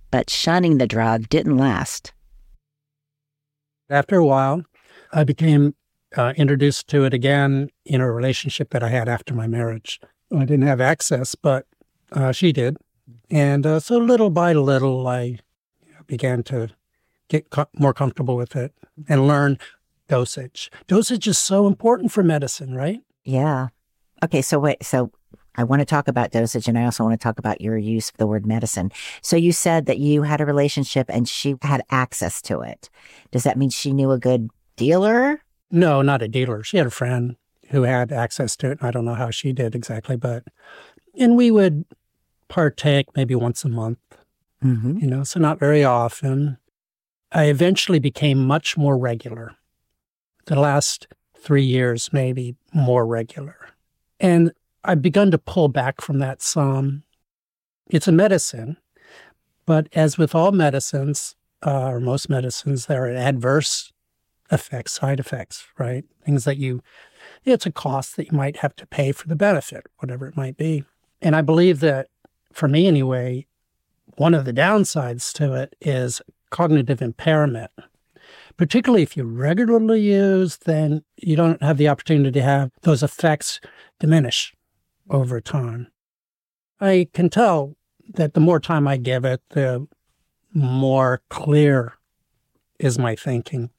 But 0.09 0.29
shunning 0.29 0.77
the 0.77 0.87
drug 0.87 1.27
didn't 1.27 1.57
last. 1.57 2.13
After 3.89 4.15
a 4.15 4.25
while, 4.25 4.63
I 5.11 5.25
became 5.25 5.75
uh, 6.15 6.33
introduced 6.37 6.87
to 6.87 7.03
it 7.03 7.13
again 7.13 7.71
in 7.83 7.99
a 7.99 8.09
relationship 8.09 8.69
that 8.69 8.83
I 8.83 8.87
had 8.87 9.09
after 9.09 9.33
my 9.33 9.47
marriage. 9.47 9.99
I 10.33 10.45
didn't 10.45 10.67
have 10.67 10.79
access, 10.79 11.35
but 11.35 11.65
uh, 12.13 12.31
she 12.31 12.53
did. 12.53 12.77
And 13.29 13.65
uh, 13.65 13.81
so 13.81 13.97
little 13.97 14.29
by 14.29 14.53
little, 14.53 15.05
I 15.07 15.39
began 16.07 16.41
to 16.43 16.69
get 17.27 17.49
co- 17.49 17.67
more 17.77 17.93
comfortable 17.93 18.37
with 18.37 18.55
it 18.55 18.73
and 19.09 19.27
learn 19.27 19.59
dosage. 20.07 20.71
Dosage 20.87 21.27
is 21.27 21.37
so 21.37 21.67
important 21.67 22.11
for 22.11 22.23
medicine, 22.23 22.75
right? 22.75 23.01
Yeah. 23.23 23.67
Okay, 24.23 24.41
so 24.41 24.59
wait, 24.59 24.83
so 24.83 25.11
I 25.57 25.63
want 25.63 25.79
to 25.79 25.85
talk 25.85 26.07
about 26.07 26.31
dosage 26.31 26.67
and 26.67 26.77
I 26.77 26.85
also 26.85 27.03
want 27.03 27.19
to 27.19 27.23
talk 27.23 27.39
about 27.39 27.61
your 27.61 27.77
use 27.77 28.09
of 28.09 28.17
the 28.17 28.27
word 28.27 28.45
medicine. 28.45 28.91
So 29.21 29.35
you 29.35 29.51
said 29.51 29.85
that 29.85 29.99
you 29.99 30.23
had 30.23 30.41
a 30.41 30.45
relationship 30.45 31.07
and 31.09 31.27
she 31.27 31.55
had 31.61 31.81
access 31.89 32.41
to 32.43 32.61
it. 32.61 32.89
Does 33.31 33.43
that 33.43 33.57
mean 33.57 33.69
she 33.69 33.93
knew 33.93 34.11
a 34.11 34.19
good 34.19 34.49
dealer? 34.75 35.41
No, 35.71 36.01
not 36.01 36.21
a 36.21 36.27
dealer. 36.27 36.63
She 36.63 36.77
had 36.77 36.87
a 36.87 36.91
friend 36.91 37.35
who 37.69 37.83
had 37.83 38.11
access 38.11 38.55
to 38.57 38.71
it. 38.71 38.79
I 38.81 38.91
don't 38.91 39.05
know 39.05 39.15
how 39.15 39.31
she 39.31 39.53
did 39.53 39.75
exactly, 39.75 40.17
but 40.17 40.43
and 41.17 41.35
we 41.35 41.49
would 41.51 41.85
partake 42.47 43.07
maybe 43.15 43.35
once 43.35 43.63
a 43.63 43.69
month. 43.69 43.99
Mm-hmm. 44.63 44.97
You 44.99 45.07
know, 45.07 45.23
so 45.23 45.39
not 45.39 45.59
very 45.59 45.83
often. 45.83 46.57
I 47.31 47.45
eventually 47.45 47.99
became 47.99 48.45
much 48.45 48.77
more 48.77 48.97
regular. 48.97 49.55
The 50.45 50.60
last 50.60 51.08
three 51.38 51.63
years, 51.63 52.12
maybe 52.12 52.55
more 52.73 53.05
regular. 53.05 53.58
And 54.19 54.51
I've 54.84 55.01
begun 55.01 55.31
to 55.31 55.38
pull 55.38 55.67
back 55.67 56.01
from 56.01 56.19
that 56.19 56.41
some. 56.41 57.03
It's 57.89 58.08
a 58.08 58.12
medicine, 58.12 58.77
but 59.65 59.88
as 59.93 60.17
with 60.17 60.34
all 60.34 60.51
medicines, 60.51 61.36
uh, 61.65 61.88
or 61.88 61.99
most 61.99 62.29
medicines, 62.29 62.86
there 62.86 63.05
are 63.05 63.10
adverse 63.10 63.91
effects, 64.51 64.93
side 64.93 65.19
effects, 65.19 65.65
right? 65.77 66.03
Things 66.23 66.45
that 66.45 66.58
you, 66.58 66.81
it's 67.43 67.65
a 67.65 67.71
cost 67.71 68.15
that 68.15 68.31
you 68.31 68.38
might 68.38 68.58
have 68.58 68.75
to 68.75 68.88
pay 68.88 69.12
for 69.12 69.27
the 69.27 69.36
benefit, 69.36 69.86
whatever 69.97 70.27
it 70.27 70.38
might 70.38 70.58
be. 70.58 70.84
And 71.21 71.36
I 71.36 71.41
believe 71.41 71.79
that, 71.79 72.08
for 72.53 72.67
me 72.67 72.88
anyway, 72.88 73.47
one 74.17 74.34
of 74.34 74.45
the 74.45 74.53
downsides 74.53 75.34
to 75.34 75.53
it 75.53 75.75
is 75.81 76.21
cognitive 76.51 77.01
impairment. 77.01 77.71
Particularly 78.57 79.03
if 79.03 79.17
you 79.17 79.23
regularly 79.23 80.01
use, 80.01 80.57
then 80.57 81.03
you 81.17 81.35
don't 81.35 81.61
have 81.61 81.77
the 81.77 81.89
opportunity 81.89 82.31
to 82.31 82.41
have 82.41 82.71
those 82.83 83.03
effects 83.03 83.59
diminish 83.99 84.53
over 85.09 85.41
time. 85.41 85.87
I 86.79 87.07
can 87.13 87.29
tell 87.29 87.75
that 88.13 88.33
the 88.33 88.39
more 88.39 88.59
time 88.59 88.87
I 88.87 88.97
give 88.97 89.25
it, 89.25 89.41
the 89.49 89.87
more 90.53 91.21
clear 91.29 91.93
is 92.79 92.97
my 92.97 93.15
thinking. 93.15 93.71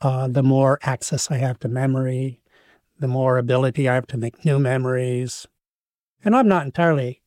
Uh, 0.00 0.28
the 0.28 0.42
more 0.42 0.78
access 0.82 1.30
I 1.30 1.36
have 1.36 1.58
to 1.60 1.68
memory, 1.68 2.40
the 2.98 3.08
more 3.08 3.38
ability 3.38 3.88
I 3.88 3.94
have 3.94 4.06
to 4.08 4.16
make 4.16 4.44
new 4.44 4.58
memories. 4.58 5.46
And 6.24 6.34
I'm 6.34 6.48
not 6.48 6.66
entirely 6.66 7.22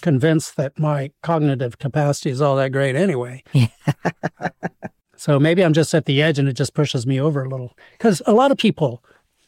convinced 0.00 0.56
that 0.56 0.78
my 0.78 1.10
cognitive 1.22 1.78
capacity 1.78 2.30
is 2.30 2.40
all 2.40 2.56
that 2.56 2.72
great 2.72 2.96
anyway. 2.96 3.42
so 5.24 5.40
maybe 5.40 5.64
I'm 5.64 5.72
just 5.72 5.94
at 5.94 6.04
the 6.04 6.20
edge 6.20 6.38
and 6.38 6.50
it 6.50 6.52
just 6.52 6.74
pushes 6.74 7.06
me 7.06 7.18
over 7.18 7.42
a 7.42 7.48
little. 7.48 7.74
Because 7.92 8.20
a 8.26 8.34
lot 8.34 8.50
of 8.50 8.58
people, 8.58 9.02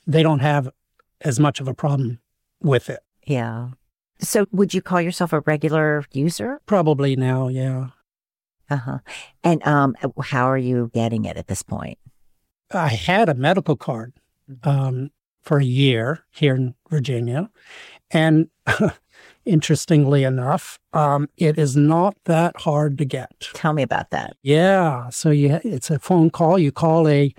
they 0.07 0.23
don't 0.23 0.39
have 0.39 0.71
as 1.21 1.39
much 1.39 1.61
of 1.61 1.69
a 1.69 1.75
problem 1.75 2.19
with 2.62 2.89
it. 2.89 3.01
Yeah. 3.27 3.73
So 4.19 4.47
would 4.53 4.73
you 4.73 4.81
call 4.81 5.03
yourself 5.03 5.35
a 5.35 5.41
regular 5.41 6.07
user? 6.12 6.62
Probably 6.65 7.15
now, 7.15 7.49
yeah. 7.49 7.89
Uh-huh. 8.71 9.01
And 9.45 9.62
um 9.67 9.95
how 10.23 10.51
are 10.51 10.57
you 10.57 10.91
getting 10.95 11.27
it 11.27 11.37
at 11.37 11.47
this 11.47 11.62
point? 11.62 11.99
I 12.71 12.89
had 12.89 13.29
a 13.29 13.35
medical 13.35 13.77
card 13.77 14.15
um, 14.62 15.11
for 15.43 15.59
a 15.59 15.65
year 15.65 16.25
here 16.31 16.55
in 16.55 16.75
Virginia. 16.89 17.51
And 18.11 18.49
interestingly 19.46 20.24
enough, 20.24 20.78
um, 20.92 21.28
it 21.37 21.59
is 21.59 21.76
not 21.76 22.16
that 22.24 22.61
hard 22.61 22.98
to 22.98 23.04
get. 23.04 23.48
Tell 23.54 23.72
me 23.72 23.82
about 23.82 24.11
that. 24.11 24.37
Yeah. 24.42 25.09
So 25.11 25.30
you, 25.30 25.61
it's 25.64 25.90
a 25.90 25.98
phone 25.98 26.30
call. 26.30 26.59
You 26.59 26.72
call 26.72 27.09
a, 27.09 27.35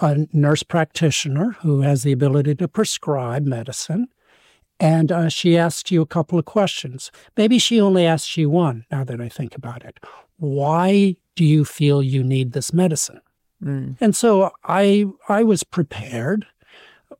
a 0.00 0.26
nurse 0.32 0.62
practitioner 0.62 1.52
who 1.60 1.82
has 1.82 2.02
the 2.02 2.12
ability 2.12 2.54
to 2.56 2.68
prescribe 2.68 3.44
medicine. 3.44 4.08
And 4.80 5.12
uh, 5.12 5.28
she 5.28 5.56
asks 5.56 5.92
you 5.92 6.02
a 6.02 6.06
couple 6.06 6.38
of 6.38 6.44
questions. 6.44 7.12
Maybe 7.36 7.58
she 7.58 7.80
only 7.80 8.04
asks 8.04 8.36
you 8.36 8.50
one, 8.50 8.84
now 8.90 9.04
that 9.04 9.20
I 9.20 9.28
think 9.28 9.54
about 9.54 9.84
it. 9.84 10.00
Why 10.38 11.14
do 11.36 11.44
you 11.44 11.64
feel 11.64 12.02
you 12.02 12.24
need 12.24 12.52
this 12.52 12.72
medicine? 12.72 13.20
Mm. 13.62 13.96
And 14.00 14.16
so 14.16 14.50
I 14.64 15.06
I 15.28 15.44
was 15.44 15.62
prepared 15.62 16.46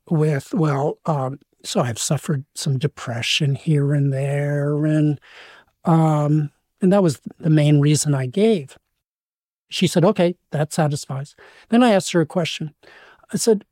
with 0.09 0.53
well, 0.53 0.97
um, 1.05 1.39
so 1.63 1.81
I've 1.81 1.99
suffered 1.99 2.45
some 2.55 2.77
depression 2.77 3.55
here 3.55 3.93
and 3.93 4.11
there, 4.11 4.85
and 4.85 5.19
um, 5.85 6.51
and 6.81 6.91
that 6.91 7.03
was 7.03 7.21
the 7.39 7.49
main 7.49 7.79
reason 7.79 8.13
I 8.13 8.25
gave. 8.25 8.77
She 9.69 9.87
said, 9.87 10.05
"Okay, 10.05 10.35
that 10.51 10.73
satisfies." 10.73 11.35
Then 11.69 11.83
I 11.83 11.91
asked 11.91 12.11
her 12.11 12.21
a 12.21 12.25
question. 12.25 12.73
I 13.31 13.37
said, 13.37 13.65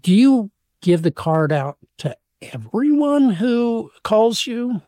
"Do 0.00 0.12
you 0.12 0.50
give 0.80 1.02
the 1.02 1.10
card 1.10 1.52
out 1.52 1.78
to 1.98 2.16
everyone 2.40 3.30
who 3.30 3.90
calls 4.02 4.46
you?" 4.46 4.82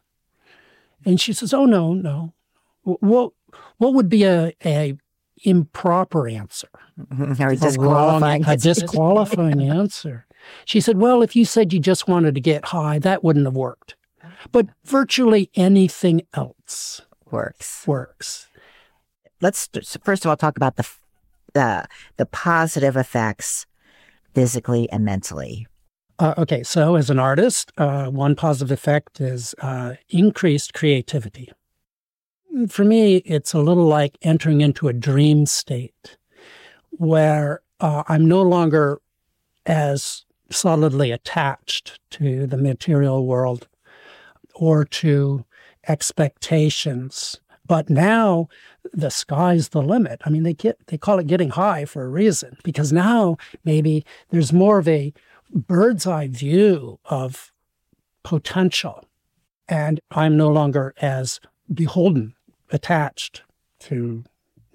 And 1.05 1.21
she 1.21 1.33
says, 1.33 1.55
"Oh 1.55 1.67
no, 1.67 1.95
no. 1.95 2.35
What 2.83 3.33
what 3.79 3.95
would 3.95 4.09
be 4.09 4.25
a 4.25 4.53
a 4.65 4.97
improper 5.45 6.29
answer. 6.29 6.69
Or 7.11 7.33
a 7.51 7.57
disqualifying 7.57 8.45
a 8.47 8.57
disqualifying 8.57 9.63
answer. 9.63 10.27
She 10.65 10.81
said, 10.81 10.99
Well, 10.99 11.23
if 11.23 11.37
you 11.37 11.45
said 11.45 11.73
you 11.73 11.81
just 11.81 12.09
wanted 12.09 12.35
to 12.35 12.41
get 12.41 12.67
high, 12.67 12.99
that 13.01 13.25
wouldn't 13.25 13.47
have 13.47 13.55
worked. 13.55 13.97
But 14.53 14.69
virtually 14.85 15.51
anything 15.55 16.23
else 16.35 17.03
works. 17.31 17.87
Works. 17.87 18.49
Let's 19.41 19.69
first 20.03 20.25
of 20.25 20.31
all 20.31 20.37
talk 20.37 20.57
about 20.57 20.77
the 20.77 20.89
the 21.53 21.87
the 22.17 22.27
positive 22.27 22.97
effects 22.97 23.67
physically 24.35 24.91
and 24.91 25.05
mentally. 25.05 25.67
Uh, 26.19 26.35
okay, 26.39 26.63
so 26.63 26.95
as 26.95 27.11
an 27.11 27.19
artist, 27.19 27.73
uh, 27.77 28.07
one 28.07 28.37
positive 28.37 28.71
effect 28.71 29.21
is 29.21 29.55
uh, 29.61 29.95
increased 30.11 30.73
creativity. 30.73 31.51
For 32.69 32.85
me, 32.85 33.17
it's 33.17 33.53
a 33.53 33.59
little 33.59 33.87
like 33.87 34.17
entering 34.23 34.61
into 34.61 34.87
a 34.87 34.93
dream 34.93 35.45
state 35.45 36.17
where 36.91 37.63
uh, 37.81 38.05
I'm 38.07 38.29
no 38.29 38.43
longer 38.43 39.01
as 39.67 40.25
solidly 40.55 41.11
attached 41.11 41.99
to 42.11 42.47
the 42.47 42.57
material 42.57 43.27
world 43.27 43.69
or 44.55 44.85
to 44.85 45.45
expectations. 45.89 47.41
But 47.67 47.89
now 47.89 48.49
the 48.93 49.11
sky's 49.11 49.71
the 49.71 49.83
limit. 49.83 50.21
I 50.25 50.31
mean, 50.31 50.43
they 50.43 50.55
get 50.55 50.79
they 50.89 50.99
call 50.99 51.19
it 51.19 51.27
getting 51.27 51.51
high 51.51 51.85
for 51.85 52.05
a 52.05 52.09
reason 52.09 52.57
because 52.63 52.93
now 52.93 53.37
maybe 53.65 54.05
there's 54.31 54.53
more 54.53 54.79
of 54.79 54.89
a 54.89 55.13
bird's 55.51 56.07
eye 56.07 56.29
view 56.29 56.99
of 57.07 57.53
potential, 58.23 59.05
and 59.69 60.01
I'm 60.11 60.37
no 60.37 60.51
longer 60.51 60.95
as 61.01 61.41
beholden, 61.73 62.35
attached 62.71 63.43
to 63.81 64.25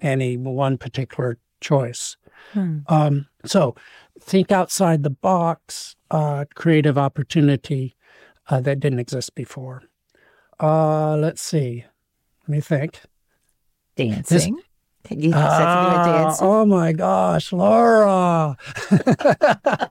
any 0.00 0.36
one 0.36 0.78
particular 0.78 1.38
choice. 1.60 2.16
Hmm. 2.52 2.78
Um, 2.88 3.26
so 3.44 3.74
think 4.20 4.50
outside 4.52 5.02
the 5.02 5.10
box, 5.10 5.96
uh, 6.10 6.44
creative 6.54 6.98
opportunity 6.98 7.96
uh, 8.48 8.60
that 8.60 8.80
didn't 8.80 8.98
exist 8.98 9.34
before. 9.34 9.82
Uh, 10.58 11.16
let's 11.16 11.40
see. 11.42 11.84
Let 12.42 12.48
me 12.48 12.60
think. 12.60 13.00
Dancing. 13.96 14.58
You 15.08 15.32
said 15.32 15.38
something 15.38 15.56
about 15.62 16.08
Ah, 16.08 16.24
dancing. 16.24 16.46
oh 16.46 16.66
my 16.66 16.92
gosh, 16.92 17.52
Laura. 17.52 18.56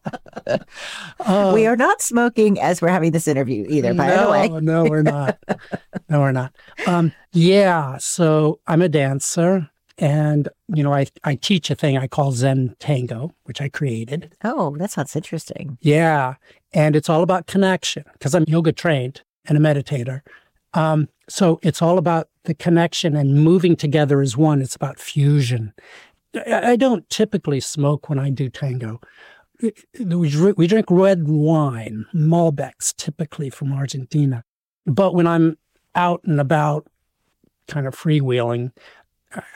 Uh, 1.20 1.52
we 1.54 1.68
are 1.68 1.76
not 1.76 2.02
smoking 2.02 2.60
as 2.60 2.82
we're 2.82 2.88
having 2.90 3.12
this 3.12 3.28
interview 3.28 3.66
either, 3.70 3.94
by 3.94 4.08
no, 4.08 4.24
the 4.26 4.32
way. 4.32 4.62
no, 4.62 4.84
we're 4.86 5.04
not. 5.04 5.38
No, 6.10 6.22
we're 6.22 6.32
not. 6.32 6.56
Um, 6.88 7.12
yeah, 7.34 7.98
so 8.00 8.60
I'm 8.66 8.82
a 8.82 8.90
dancer, 8.90 9.70
and 10.00 10.48
you 10.74 10.82
know, 10.82 10.94
I 10.94 11.08
I 11.24 11.36
teach 11.36 11.70
a 11.70 11.76
thing 11.76 11.98
I 11.98 12.08
call 12.08 12.32
Zen 12.32 12.76
Tango, 12.80 13.32
which 13.44 13.62
I 13.62 13.70
created. 13.70 14.34
Oh, 14.44 14.76
that 14.78 14.92
sounds 14.92 15.16
interesting. 15.16 15.78
Yeah, 15.82 16.36
and 16.74 16.96
it's 16.96 17.10
all 17.10 17.22
about 17.22 17.48
connection 17.48 18.06
because 18.14 18.34
I'm 18.34 18.46
yoga 18.48 18.72
trained 18.72 19.22
and 19.46 19.58
a 19.58 19.62
meditator. 19.62 20.22
Um, 20.74 21.10
so 21.28 21.60
it's 21.64 21.82
all 21.82 21.98
about 21.98 22.30
the 22.46 22.54
connection 22.54 23.16
and 23.16 23.44
moving 23.44 23.76
together 23.76 24.22
as 24.22 24.38
one. 24.38 24.62
It's 24.62 24.76
about 24.76 25.00
fusion. 25.00 25.74
I 26.34 26.72
I 26.72 26.76
don't 26.78 27.08
typically 27.10 27.60
smoke 27.60 28.10
when 28.10 28.20
I 28.20 28.30
do 28.30 28.50
tango. 28.50 29.02
We 29.62 29.74
we 30.56 30.68
drink 30.68 30.86
red 30.90 31.28
wine, 31.28 32.06
Malbecs, 32.14 32.96
typically 32.96 33.50
from 33.50 33.74
Argentina. 33.74 34.44
But 34.86 35.14
when 35.14 35.28
I'm 35.28 35.58
out 35.96 36.22
and 36.24 36.40
about, 36.40 36.88
kind 37.68 37.86
of 37.86 37.96
freewheeling, 37.96 38.72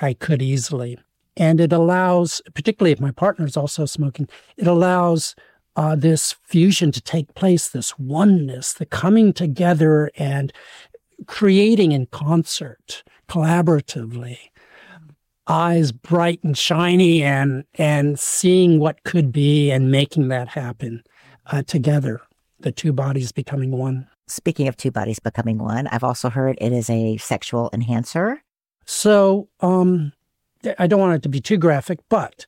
I- 0.01 0.13
could 0.13 0.41
easily. 0.41 0.97
And 1.35 1.59
it 1.59 1.73
allows, 1.73 2.41
particularly 2.53 2.91
if 2.91 2.99
my 2.99 3.11
partner 3.11 3.45
is 3.45 3.57
also 3.57 3.85
smoking, 3.85 4.27
it 4.57 4.67
allows 4.67 5.35
uh, 5.75 5.95
this 5.95 6.35
fusion 6.43 6.91
to 6.91 7.01
take 7.01 7.33
place, 7.33 7.69
this 7.69 7.97
oneness, 7.97 8.73
the 8.73 8.85
coming 8.85 9.33
together 9.33 10.11
and 10.15 10.53
creating 11.25 11.91
in 11.91 12.05
concert, 12.07 13.03
collaboratively 13.27 14.37
eyes 15.47 15.91
bright 15.91 16.39
and 16.41 16.57
shiny 16.57 17.21
and 17.21 17.65
and 17.73 18.17
seeing 18.17 18.79
what 18.79 19.03
could 19.03 19.29
be 19.29 19.71
and 19.71 19.91
making 19.91 20.29
that 20.29 20.47
happen 20.47 21.03
uh, 21.47 21.61
together 21.63 22.21
the 22.61 22.71
two 22.71 22.93
bodies 22.93 23.33
becoming 23.33 23.71
one 23.71 24.07
Speaking 24.27 24.67
of 24.67 24.77
two 24.77 24.91
bodies 24.91 25.19
becoming 25.19 25.57
one, 25.57 25.87
I've 25.87 26.03
also 26.03 26.29
heard 26.29 26.57
it 26.61 26.71
is 26.71 26.89
a 26.89 27.17
sexual 27.17 27.69
enhancer. 27.73 28.41
So 28.85 29.47
um 29.61 30.11
i 30.79 30.87
don't 30.87 30.99
want 30.99 31.15
it 31.15 31.23
to 31.23 31.29
be 31.29 31.41
too 31.41 31.57
graphic 31.57 31.99
but 32.09 32.45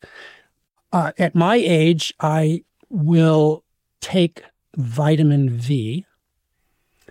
uh, 0.91 1.11
at 1.17 1.35
my 1.35 1.55
age 1.55 2.13
i 2.19 2.63
will 2.89 3.63
take 4.01 4.43
vitamin 4.77 5.49
v 5.49 6.05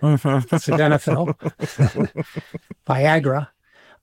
sildenafil 0.01 1.33
viagra 2.87 3.47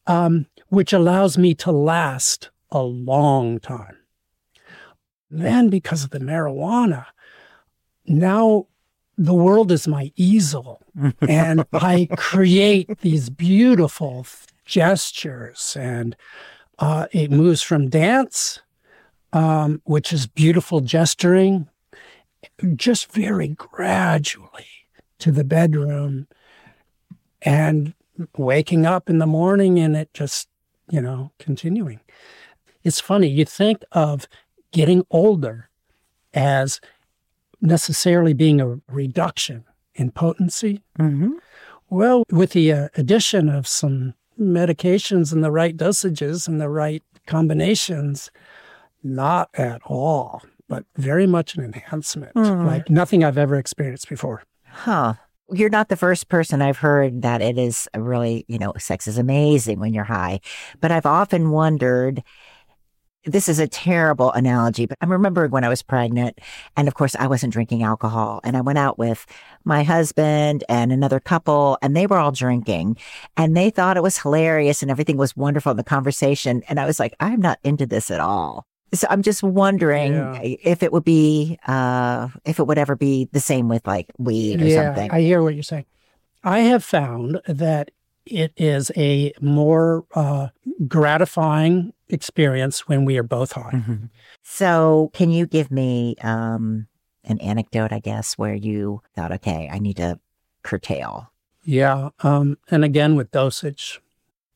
um, 0.06 0.46
which 0.68 0.92
allows 0.92 1.38
me 1.38 1.54
to 1.54 1.72
last 1.72 2.50
a 2.70 2.82
long 2.82 3.58
time. 3.61 3.96
Then, 5.30 5.68
because 5.68 6.04
of 6.04 6.11
the 6.11 6.18
marijuana, 6.18 7.06
now 8.06 8.66
the 9.16 9.35
world 9.35 9.70
is 9.72 9.87
my 9.88 10.12
easel, 10.16 10.82
and 11.28 11.64
I 11.72 12.08
create 12.16 12.98
these 13.00 13.30
beautiful 13.30 14.26
gestures, 14.64 15.77
and 15.79 16.16
uh, 16.79 17.07
it 17.12 17.31
moves 17.31 17.62
from 17.62 17.88
dance, 17.88 18.61
um, 19.33 19.81
which 19.85 20.12
is 20.12 20.27
beautiful 20.27 20.81
gesturing, 20.81 21.68
just 22.77 23.12
very 23.12 23.48
gradually 23.48 24.66
to 25.18 25.31
the 25.31 25.44
bedroom, 25.44 26.27
and 27.42 27.94
waking 28.37 28.87
up 28.87 29.09
in 29.09 29.18
the 29.18 29.27
morning 29.27 29.79
and 29.79 29.96
it 29.96 30.12
just, 30.12 30.48
you 30.90 31.01
know, 31.01 31.33
continuing. 31.38 32.01
It's 32.85 33.01
funny, 33.01 33.29
you 33.29 33.44
think 33.44 33.83
of 33.92 34.27
getting 34.72 35.05
older 35.11 35.68
as 36.35 36.81
necessarily 37.61 38.33
being 38.33 38.61
a 38.61 38.81
reduction 38.88 39.64
in 39.94 40.11
potency. 40.11 40.83
Mm-hmm. 40.98 41.33
Well, 41.88 42.25
with 42.31 42.53
the 42.53 42.72
uh, 42.72 42.88
addition 42.96 43.48
of 43.48 43.66
some 43.66 44.14
medications 44.40 45.33
and 45.33 45.42
the 45.45 45.51
right 45.51 45.77
dosages 45.77 46.49
and 46.49 46.61
the 46.61 46.68
right 46.68 47.03
combinations, 47.27 48.31
not 49.03 49.51
at 49.55 49.81
all, 49.87 50.42
but 50.68 50.85
very 50.97 51.27
much 51.27 51.57
an 51.57 51.64
enhancement, 51.64 52.35
Mm. 52.35 52.66
like 52.66 52.88
nothing 52.90 53.25
I've 53.25 53.38
ever 53.38 53.57
experienced 53.57 54.09
before. 54.09 54.42
Huh. 54.66 55.14
You're 55.51 55.68
not 55.68 55.88
the 55.90 55.97
first 55.97 56.29
person 56.29 56.62
I've 56.62 56.79
heard 56.79 57.23
that 57.23 57.42
it 57.42 57.59
is 57.59 57.87
really, 57.95 58.45
you 58.49 58.59
know, 58.59 58.73
sex 58.79 59.07
is 59.07 59.18
amazing 59.18 59.81
when 59.81 59.92
you're 59.92 60.05
high. 60.05 60.40
But 60.81 60.90
I've 60.92 61.05
often 61.05 61.51
wondered 61.51 62.23
this 63.24 63.48
is 63.48 63.58
a 63.58 63.68
terrible 63.68 64.32
analogy, 64.32 64.87
but 64.87 64.98
I'm 65.00 65.11
remembering 65.12 65.50
when 65.50 65.64
I 65.64 65.68
was 65.68 65.82
pregnant, 65.82 66.38
and 66.76 66.88
of 66.88 66.94
course, 66.94 67.14
I 67.16 67.26
wasn't 67.26 67.52
drinking 67.52 67.82
alcohol, 67.82 68.40
and 68.42 68.56
I 68.56 68.61
went 68.61 68.78
out 68.78 68.98
with 68.98 69.26
my 69.64 69.85
husband 69.85 70.64
and 70.68 70.90
another 70.92 71.20
couple, 71.20 71.78
and 71.82 71.96
they 71.96 72.06
were 72.06 72.18
all 72.18 72.32
drinking, 72.32 72.96
and 73.37 73.56
they 73.56 73.70
thought 73.70 73.96
it 73.96 74.02
was 74.02 74.18
hilarious 74.18 74.82
and 74.82 74.90
everything 74.90 75.16
was 75.16 75.37
wonderful 75.37 75.70
in 75.70 75.76
the 75.76 75.85
conversation. 75.85 76.62
And 76.68 76.80
I 76.80 76.87
was 76.87 76.98
like, 76.98 77.14
I'm 77.20 77.40
not 77.40 77.58
into 77.62 77.87
this 77.87 78.11
at 78.11 78.20
all. 78.20 78.66
So 78.92 79.06
I'm 79.08 79.22
just 79.22 79.42
wondering 79.42 80.14
Yeah. 80.14 80.40
if 80.42 80.82
it 80.82 80.92
would 80.92 81.04
be, 81.04 81.58
uh, 81.66 82.28
if 82.44 82.58
it 82.58 82.66
would 82.66 82.78
ever 82.78 82.96
be 82.96 83.28
the 83.32 83.40
same 83.40 83.68
with 83.68 83.87
like 83.87 84.11
weed 84.18 84.61
or 84.61 84.66
yeah, 84.66 84.87
something. 84.87 85.11
I 85.11 85.20
hear 85.20 85.42
what 85.42 85.54
you're 85.54 85.62
saying. 85.62 85.87
I 86.44 86.61
have 86.61 86.85
found 86.85 87.40
that 87.46 87.90
it 88.26 88.52
is 88.56 88.90
a 88.96 89.32
more 89.40 90.04
uh, 90.14 90.48
gratifying 90.88 91.92
experience 92.09 92.88
when 92.88 93.05
we 93.05 93.18
are 93.18 93.23
both 93.23 93.53
high. 93.53 93.73
Mm-hmm. 93.73 94.07
So, 94.42 95.11
can 95.12 95.31
you 95.31 95.47
give 95.47 95.71
me 95.71 96.16
um, 96.23 96.87
an 97.25 97.40
anecdote, 97.40 97.92
I 97.92 98.01
guess, 98.01 98.38
where 98.38 98.55
you 98.55 99.03
thought, 99.14 99.33
okay, 99.33 99.68
I 99.73 99.79
need 99.79 99.97
to 99.99 100.18
curtail? 100.62 101.33
Yeah. 101.64 102.11
Um, 102.21 102.59
and 102.71 102.85
again, 102.85 103.14
with 103.14 103.31
dosage 103.31 104.01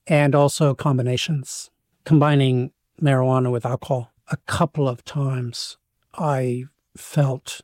and 0.07 0.35
also 0.35 0.75
combinations, 0.75 1.71
combining 2.05 2.73
marijuana 3.01 3.51
with 3.51 3.67
alcohol. 3.67 4.13
A 4.31 4.37
couple 4.47 4.89
of 4.89 5.05
times 5.05 5.77
I 6.15 6.65
felt 6.97 7.61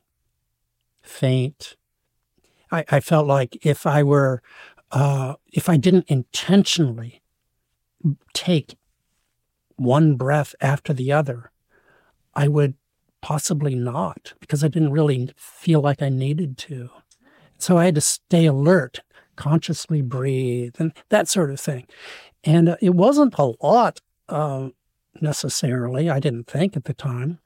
faint. 1.01 1.75
I, 2.71 2.85
I 2.89 2.99
felt 2.99 3.27
like 3.27 3.65
if 3.65 3.85
I 3.85 4.03
were, 4.03 4.41
uh, 4.91 5.35
if 5.51 5.67
I 5.67 5.75
didn't 5.77 6.05
intentionally 6.07 7.21
take 8.33 8.77
one 9.75 10.15
breath 10.15 10.55
after 10.61 10.93
the 10.93 11.11
other, 11.11 11.51
I 12.33 12.47
would 12.47 12.75
possibly 13.21 13.75
not 13.75 14.33
because 14.39 14.63
I 14.63 14.67
didn't 14.67 14.91
really 14.91 15.29
feel 15.37 15.81
like 15.81 16.01
I 16.01 16.09
needed 16.09 16.57
to. 16.59 16.89
So 17.57 17.77
I 17.77 17.85
had 17.85 17.95
to 17.95 18.01
stay 18.01 18.45
alert, 18.45 19.01
consciously 19.35 20.01
breathe, 20.01 20.75
and 20.79 20.93
that 21.09 21.29
sort 21.29 21.49
of 21.49 21.59
thing. 21.59 21.87
And 22.43 22.69
uh, 22.69 22.77
it 22.81 22.93
wasn't 22.93 23.35
a 23.37 23.53
lot 23.61 24.01
uh, 24.27 24.69
necessarily, 25.21 26.09
I 26.09 26.19
didn't 26.19 26.47
think 26.47 26.75
at 26.75 26.83
the 26.83 26.93
time, 26.93 27.39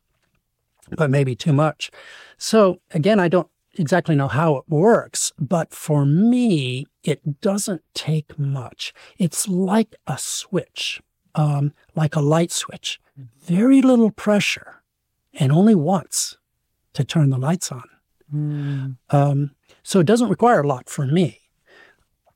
but 0.89 1.11
maybe 1.11 1.35
too 1.35 1.53
much. 1.53 1.91
So 2.37 2.79
again, 2.91 3.19
I 3.19 3.27
don't 3.27 3.49
exactly 3.79 4.15
know 4.15 4.27
how 4.27 4.57
it 4.57 4.65
works, 4.67 5.31
but 5.39 5.73
for 5.73 6.05
me, 6.05 6.85
it 7.03 7.41
doesn't 7.41 7.81
take 7.93 8.37
much. 8.37 8.93
It's 9.17 9.47
like 9.47 9.95
a 10.05 10.17
switch, 10.17 11.01
um, 11.35 11.73
like 11.95 12.15
a 12.15 12.21
light 12.21 12.51
switch. 12.51 12.99
Very 13.45 13.81
little 13.81 14.11
pressure, 14.11 14.83
and 15.33 15.51
only 15.51 15.75
once 15.75 16.37
to 16.93 17.03
turn 17.03 17.29
the 17.29 17.37
lights 17.37 17.71
on. 17.71 17.89
Um, 19.09 19.51
so 19.83 19.99
it 19.99 20.05
doesn't 20.05 20.29
require 20.29 20.61
a 20.61 20.67
lot 20.67 20.89
for 20.89 21.07
me. 21.07 21.41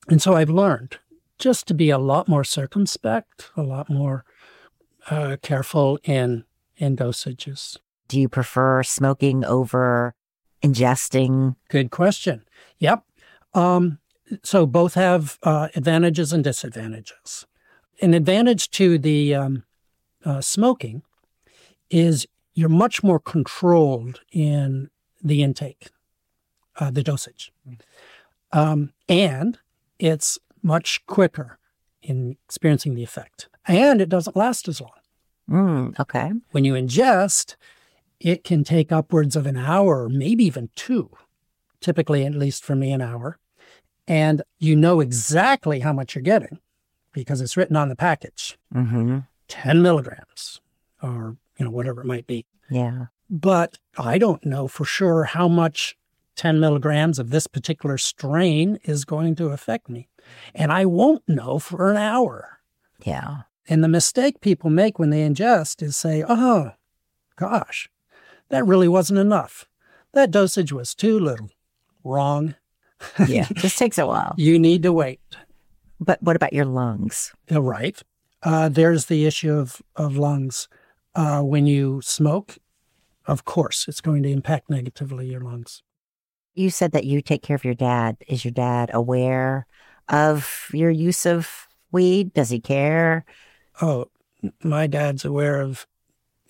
And 0.07 0.21
so 0.21 0.33
I've 0.33 0.49
learned 0.49 0.97
just 1.37 1.67
to 1.67 1.73
be 1.73 1.89
a 1.89 1.97
lot 1.97 2.27
more 2.27 2.43
circumspect, 2.43 3.51
a 3.55 3.63
lot 3.63 3.89
more 3.89 4.23
uh, 5.09 5.37
careful 5.41 5.99
in 6.03 6.45
in 6.77 6.95
dosages. 6.95 7.77
Do 8.07 8.19
you 8.19 8.27
prefer 8.27 8.83
smoking 8.83 9.45
over 9.45 10.15
ingesting? 10.61 11.55
Good 11.69 11.91
question. 11.91 12.43
Yep. 12.79 13.03
Um, 13.53 13.99
so 14.43 14.65
both 14.65 14.93
have 14.93 15.37
uh, 15.43 15.67
advantages 15.75 16.31
and 16.31 16.43
disadvantages. 16.43 17.45
An 18.01 18.13
advantage 18.13 18.71
to 18.71 18.97
the 18.97 19.35
um, 19.35 19.63
uh, 20.25 20.41
smoking 20.41 21.03
is 21.89 22.25
you're 22.53 22.69
much 22.69 23.03
more 23.03 23.19
controlled 23.19 24.21
in 24.31 24.89
the 25.21 25.43
intake, 25.43 25.89
uh, 26.79 26.89
the 26.89 27.03
dosage, 27.03 27.51
um, 28.51 28.93
and 29.07 29.59
it's 29.99 30.39
much 30.63 31.05
quicker 31.05 31.59
in 32.01 32.37
experiencing 32.45 32.95
the 32.95 33.03
effect, 33.03 33.49
and 33.67 34.01
it 34.01 34.09
doesn't 34.09 34.35
last 34.35 34.67
as 34.67 34.81
long. 34.81 34.91
Mm, 35.49 35.99
okay. 35.99 36.31
When 36.51 36.65
you 36.65 36.73
ingest, 36.73 37.55
it 38.21 38.43
can 38.43 38.63
take 38.63 38.91
upwards 38.91 39.35
of 39.35 39.45
an 39.45 39.57
hour, 39.57 40.07
maybe 40.07 40.45
even 40.45 40.69
two, 40.75 41.09
typically, 41.79 42.25
at 42.25 42.35
least 42.35 42.63
for 42.63 42.75
me, 42.75 42.91
an 42.91 43.01
hour. 43.01 43.39
And 44.07 44.43
you 44.59 44.75
know 44.75 44.99
exactly 44.99 45.79
how 45.79 45.93
much 45.93 46.15
you're 46.15 46.21
getting 46.21 46.59
because 47.13 47.41
it's 47.41 47.57
written 47.57 47.75
on 47.75 47.89
the 47.89 47.95
package 47.95 48.57
Mm-hmm. 48.73 49.19
10 49.47 49.81
milligrams 49.81 50.61
or, 51.03 51.35
you 51.57 51.65
know, 51.65 51.71
whatever 51.71 51.99
it 51.99 52.07
might 52.07 52.25
be. 52.25 52.45
Yeah. 52.69 53.07
But 53.29 53.79
I 53.97 54.17
don't 54.17 54.45
know 54.45 54.69
for 54.69 54.85
sure 54.85 55.25
how 55.25 55.49
much 55.49 55.97
10 56.37 56.59
milligrams 56.59 57.19
of 57.19 57.31
this 57.31 57.47
particular 57.47 57.97
strain 57.97 58.79
is 58.83 59.03
going 59.03 59.35
to 59.35 59.47
affect 59.47 59.89
me. 59.89 60.07
And 60.55 60.71
I 60.71 60.85
won't 60.85 61.27
know 61.27 61.59
for 61.59 61.91
an 61.91 61.97
hour. 61.97 62.59
Yeah. 63.03 63.41
And 63.67 63.83
the 63.83 63.89
mistake 63.89 64.39
people 64.39 64.69
make 64.69 64.97
when 64.97 65.09
they 65.09 65.27
ingest 65.27 65.83
is 65.83 65.97
say, 65.97 66.23
oh, 66.27 66.71
gosh, 67.35 67.89
that 68.51 68.65
really 68.65 68.87
wasn't 68.87 69.19
enough. 69.19 69.67
That 70.13 70.31
dosage 70.31 70.71
was 70.71 70.93
too 70.93 71.19
little. 71.19 71.49
Wrong. 72.03 72.55
Yeah. 73.27 73.47
Just 73.53 73.79
takes 73.79 73.97
a 73.97 74.05
while. 74.05 74.35
You 74.37 74.59
need 74.59 74.83
to 74.83 74.93
wait. 74.93 75.19
But 75.99 76.21
what 76.21 76.35
about 76.35 76.53
your 76.53 76.65
lungs? 76.65 77.33
Uh, 77.51 77.59
right. 77.59 77.99
Uh, 78.43 78.69
there's 78.69 79.07
the 79.07 79.25
issue 79.25 79.53
of, 79.53 79.81
of 79.95 80.17
lungs. 80.17 80.67
Uh, 81.15 81.41
when 81.41 81.65
you 81.65 82.01
smoke, 82.03 82.59
of 83.25 83.43
course, 83.43 83.87
it's 83.87 84.01
going 84.01 84.21
to 84.21 84.29
impact 84.29 84.69
negatively 84.69 85.27
your 85.27 85.41
lungs. 85.41 85.81
You 86.53 86.69
said 86.69 86.91
that 86.91 87.05
you 87.05 87.21
take 87.23 87.41
care 87.41 87.55
of 87.55 87.65
your 87.65 87.73
dad. 87.73 88.17
Is 88.27 88.45
your 88.45 88.51
dad 88.51 88.91
aware 88.93 89.65
of 90.07 90.67
your 90.71 90.91
use 90.91 91.25
of 91.25 91.67
weed? 91.91 92.33
Does 92.33 92.49
he 92.49 92.59
care? 92.59 93.25
Oh, 93.81 94.05
my 94.63 94.85
dad's 94.85 95.25
aware 95.25 95.59
of 95.59 95.87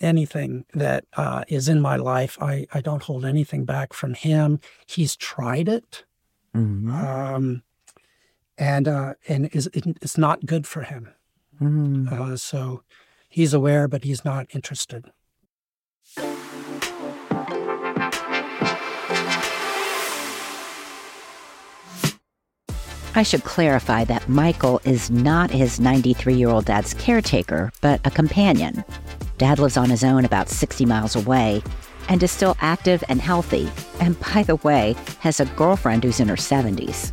anything 0.02 0.64
that 0.74 1.04
uh, 1.16 1.44
is 1.48 1.68
in 1.68 1.80
my 1.80 1.96
life. 1.96 2.36
I, 2.40 2.66
I 2.74 2.80
don't 2.80 3.02
hold 3.02 3.24
anything 3.24 3.64
back 3.64 3.92
from 3.92 4.14
him. 4.14 4.60
He's 4.86 5.16
tried 5.16 5.68
it. 5.68 6.04
Mm-hmm. 6.54 6.90
Um, 6.90 7.62
and 8.58 8.86
uh, 8.86 9.14
and 9.26 9.48
is 9.54 9.70
it's 9.72 10.18
not 10.18 10.46
good 10.46 10.66
for 10.66 10.82
him. 10.82 11.08
Mm. 11.60 12.12
Uh, 12.12 12.36
so 12.36 12.82
he's 13.28 13.54
aware, 13.54 13.88
but 13.88 14.04
he's 14.04 14.24
not 14.24 14.46
interested. 14.54 15.10
I 23.14 23.22
should 23.22 23.44
clarify 23.44 24.04
that 24.04 24.26
Michael 24.28 24.80
is 24.84 25.10
not 25.10 25.50
his 25.50 25.78
93 25.78 26.34
year 26.34 26.48
old 26.48 26.64
dad's 26.64 26.94
caretaker, 26.94 27.70
but 27.80 28.00
a 28.04 28.10
companion. 28.10 28.84
Dad 29.42 29.58
lives 29.58 29.76
on 29.76 29.90
his 29.90 30.04
own 30.04 30.24
about 30.24 30.48
60 30.48 30.86
miles 30.86 31.16
away 31.16 31.64
and 32.08 32.22
is 32.22 32.30
still 32.30 32.56
active 32.60 33.02
and 33.08 33.20
healthy, 33.20 33.68
and 33.98 34.16
by 34.20 34.44
the 34.44 34.54
way, 34.54 34.94
has 35.18 35.40
a 35.40 35.46
girlfriend 35.56 36.04
who's 36.04 36.20
in 36.20 36.28
her 36.28 36.36
70s. 36.36 37.10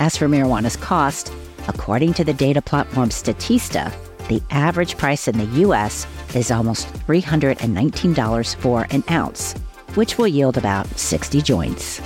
As 0.00 0.16
for 0.16 0.26
marijuana's 0.26 0.74
cost, 0.74 1.32
according 1.68 2.12
to 2.14 2.24
the 2.24 2.32
data 2.32 2.60
platform 2.60 3.10
Statista, 3.10 3.94
the 4.26 4.42
average 4.50 4.98
price 4.98 5.28
in 5.28 5.38
the 5.38 5.60
US 5.62 6.08
is 6.34 6.50
almost 6.50 6.88
$319 7.06 8.56
for 8.56 8.88
an 8.90 9.04
ounce, 9.08 9.52
which 9.94 10.18
will 10.18 10.26
yield 10.26 10.56
about 10.56 10.88
60 10.98 11.40
joints. 11.40 12.02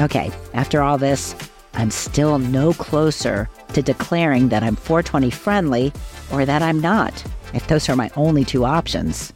Okay, 0.00 0.32
after 0.54 0.82
all 0.82 0.98
this, 0.98 1.36
I'm 1.74 1.92
still 1.92 2.40
no 2.40 2.72
closer 2.72 3.48
to 3.74 3.82
declaring 3.82 4.48
that 4.48 4.64
I'm 4.64 4.74
420 4.74 5.30
friendly 5.30 5.92
or 6.32 6.44
that 6.44 6.62
I'm 6.62 6.80
not, 6.80 7.24
if 7.54 7.66
those 7.68 7.88
are 7.88 7.96
my 7.96 8.10
only 8.16 8.44
two 8.44 8.64
options. 8.64 9.32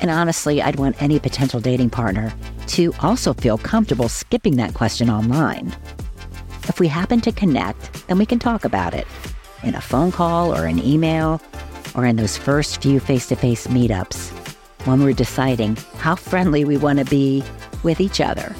And 0.00 0.10
honestly, 0.10 0.60
I'd 0.60 0.76
want 0.76 1.00
any 1.00 1.18
potential 1.18 1.60
dating 1.60 1.90
partner 1.90 2.32
to 2.68 2.92
also 3.00 3.32
feel 3.32 3.56
comfortable 3.58 4.08
skipping 4.08 4.56
that 4.56 4.74
question 4.74 5.08
online. 5.08 5.74
If 6.68 6.80
we 6.80 6.88
happen 6.88 7.20
to 7.22 7.32
connect, 7.32 8.06
then 8.08 8.18
we 8.18 8.26
can 8.26 8.38
talk 8.38 8.64
about 8.64 8.92
it 8.92 9.06
in 9.62 9.74
a 9.74 9.80
phone 9.80 10.12
call 10.12 10.54
or 10.54 10.66
an 10.66 10.78
email 10.84 11.40
or 11.94 12.04
in 12.04 12.16
those 12.16 12.36
first 12.36 12.82
few 12.82 13.00
face 13.00 13.28
to 13.28 13.36
face 13.36 13.66
meetups 13.68 14.30
when 14.86 15.02
we're 15.02 15.12
deciding 15.12 15.76
how 15.96 16.14
friendly 16.14 16.64
we 16.64 16.76
want 16.76 16.98
to 16.98 17.04
be 17.06 17.42
with 17.82 18.00
each 18.00 18.20
other. 18.20 18.54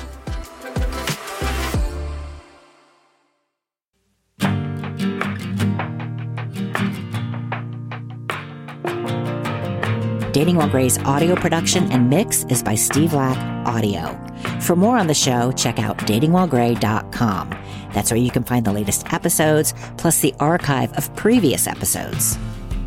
Dating 10.37 10.57
While 10.57 10.69
Gray's 10.69 10.99
audio 10.99 11.35
production 11.35 11.91
and 11.91 12.11
mix 12.11 12.45
is 12.51 12.63
by 12.63 12.75
Steve 12.75 13.15
Lack 13.15 13.39
Audio. 13.67 14.15
For 14.61 14.77
more 14.77 14.99
on 14.99 15.07
the 15.07 15.15
show, 15.15 15.51
check 15.53 15.79
out 15.79 15.97
datingwhilegray.com. 16.01 17.59
That's 17.95 18.11
where 18.11 18.21
you 18.21 18.31
can 18.31 18.45
find 18.45 18.67
the 18.67 18.71
latest 18.71 19.11
episodes, 19.15 19.73
plus 19.97 20.21
the 20.21 20.35
archive 20.39 20.93
of 20.99 21.17
previous 21.17 21.67
episodes. 21.67 22.37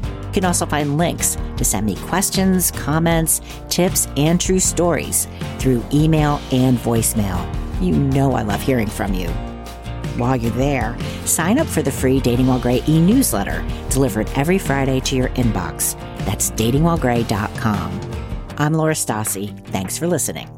You 0.04 0.32
can 0.32 0.46
also 0.46 0.68
find 0.68 1.00
links 1.00 1.38
to 1.58 1.66
send 1.66 1.88
me 1.88 1.96
questions, 1.96 2.70
comments, 2.70 3.42
tips, 3.68 4.08
and 4.16 4.40
true 4.40 4.60
stories 4.60 5.28
through 5.58 5.84
email 5.92 6.40
and 6.52 6.78
voicemail. 6.78 7.44
You 7.82 7.94
know 7.94 8.34
I 8.34 8.44
love 8.44 8.62
hearing 8.62 8.86
from 8.86 9.16
you. 9.16 9.28
While 10.20 10.36
you're 10.36 10.52
there, 10.52 10.98
sign 11.24 11.58
up 11.60 11.66
for 11.66 11.82
the 11.82 11.94
free 11.94 12.20
Dating 12.20 12.48
While 12.48 12.60
Gray 12.60 12.84
e 12.90 13.00
newsletter 13.00 13.66
delivered 13.90 14.30
every 14.36 14.58
Friday 14.58 15.00
to 15.02 15.16
your 15.16 15.30
inbox. 15.30 15.98
That's 16.26 16.52
datingwhilegray.com. 16.52 18.02
I'm 18.58 18.74
Laura 18.74 18.96
Stassi. 18.96 19.58
Thanks 19.68 19.98
for 19.98 20.08
listening. 20.08 20.50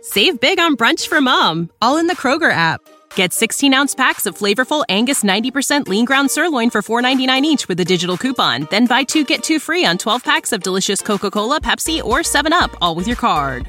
Save 0.00 0.40
big 0.40 0.58
on 0.58 0.78
brunch 0.78 1.06
for 1.06 1.20
mom, 1.20 1.70
all 1.82 1.98
in 1.98 2.06
the 2.06 2.16
Kroger 2.16 2.50
app. 2.50 2.80
Get 3.16 3.34
16 3.34 3.74
ounce 3.74 3.94
packs 3.94 4.24
of 4.24 4.38
flavorful 4.38 4.82
Angus 4.88 5.24
90% 5.24 5.88
lean 5.88 6.06
ground 6.06 6.30
sirloin 6.30 6.70
for 6.70 6.80
$4.99 6.80 7.42
each 7.42 7.68
with 7.68 7.78
a 7.80 7.84
digital 7.84 8.16
coupon. 8.16 8.66
Then 8.70 8.86
buy 8.86 9.04
two 9.04 9.24
get 9.24 9.42
two 9.42 9.58
free 9.58 9.84
on 9.84 9.98
12 9.98 10.24
packs 10.24 10.52
of 10.52 10.62
delicious 10.62 11.02
Coca 11.02 11.30
Cola, 11.30 11.60
Pepsi, 11.60 12.02
or 12.02 12.20
7UP, 12.20 12.74
all 12.80 12.94
with 12.94 13.06
your 13.06 13.16
card. 13.16 13.68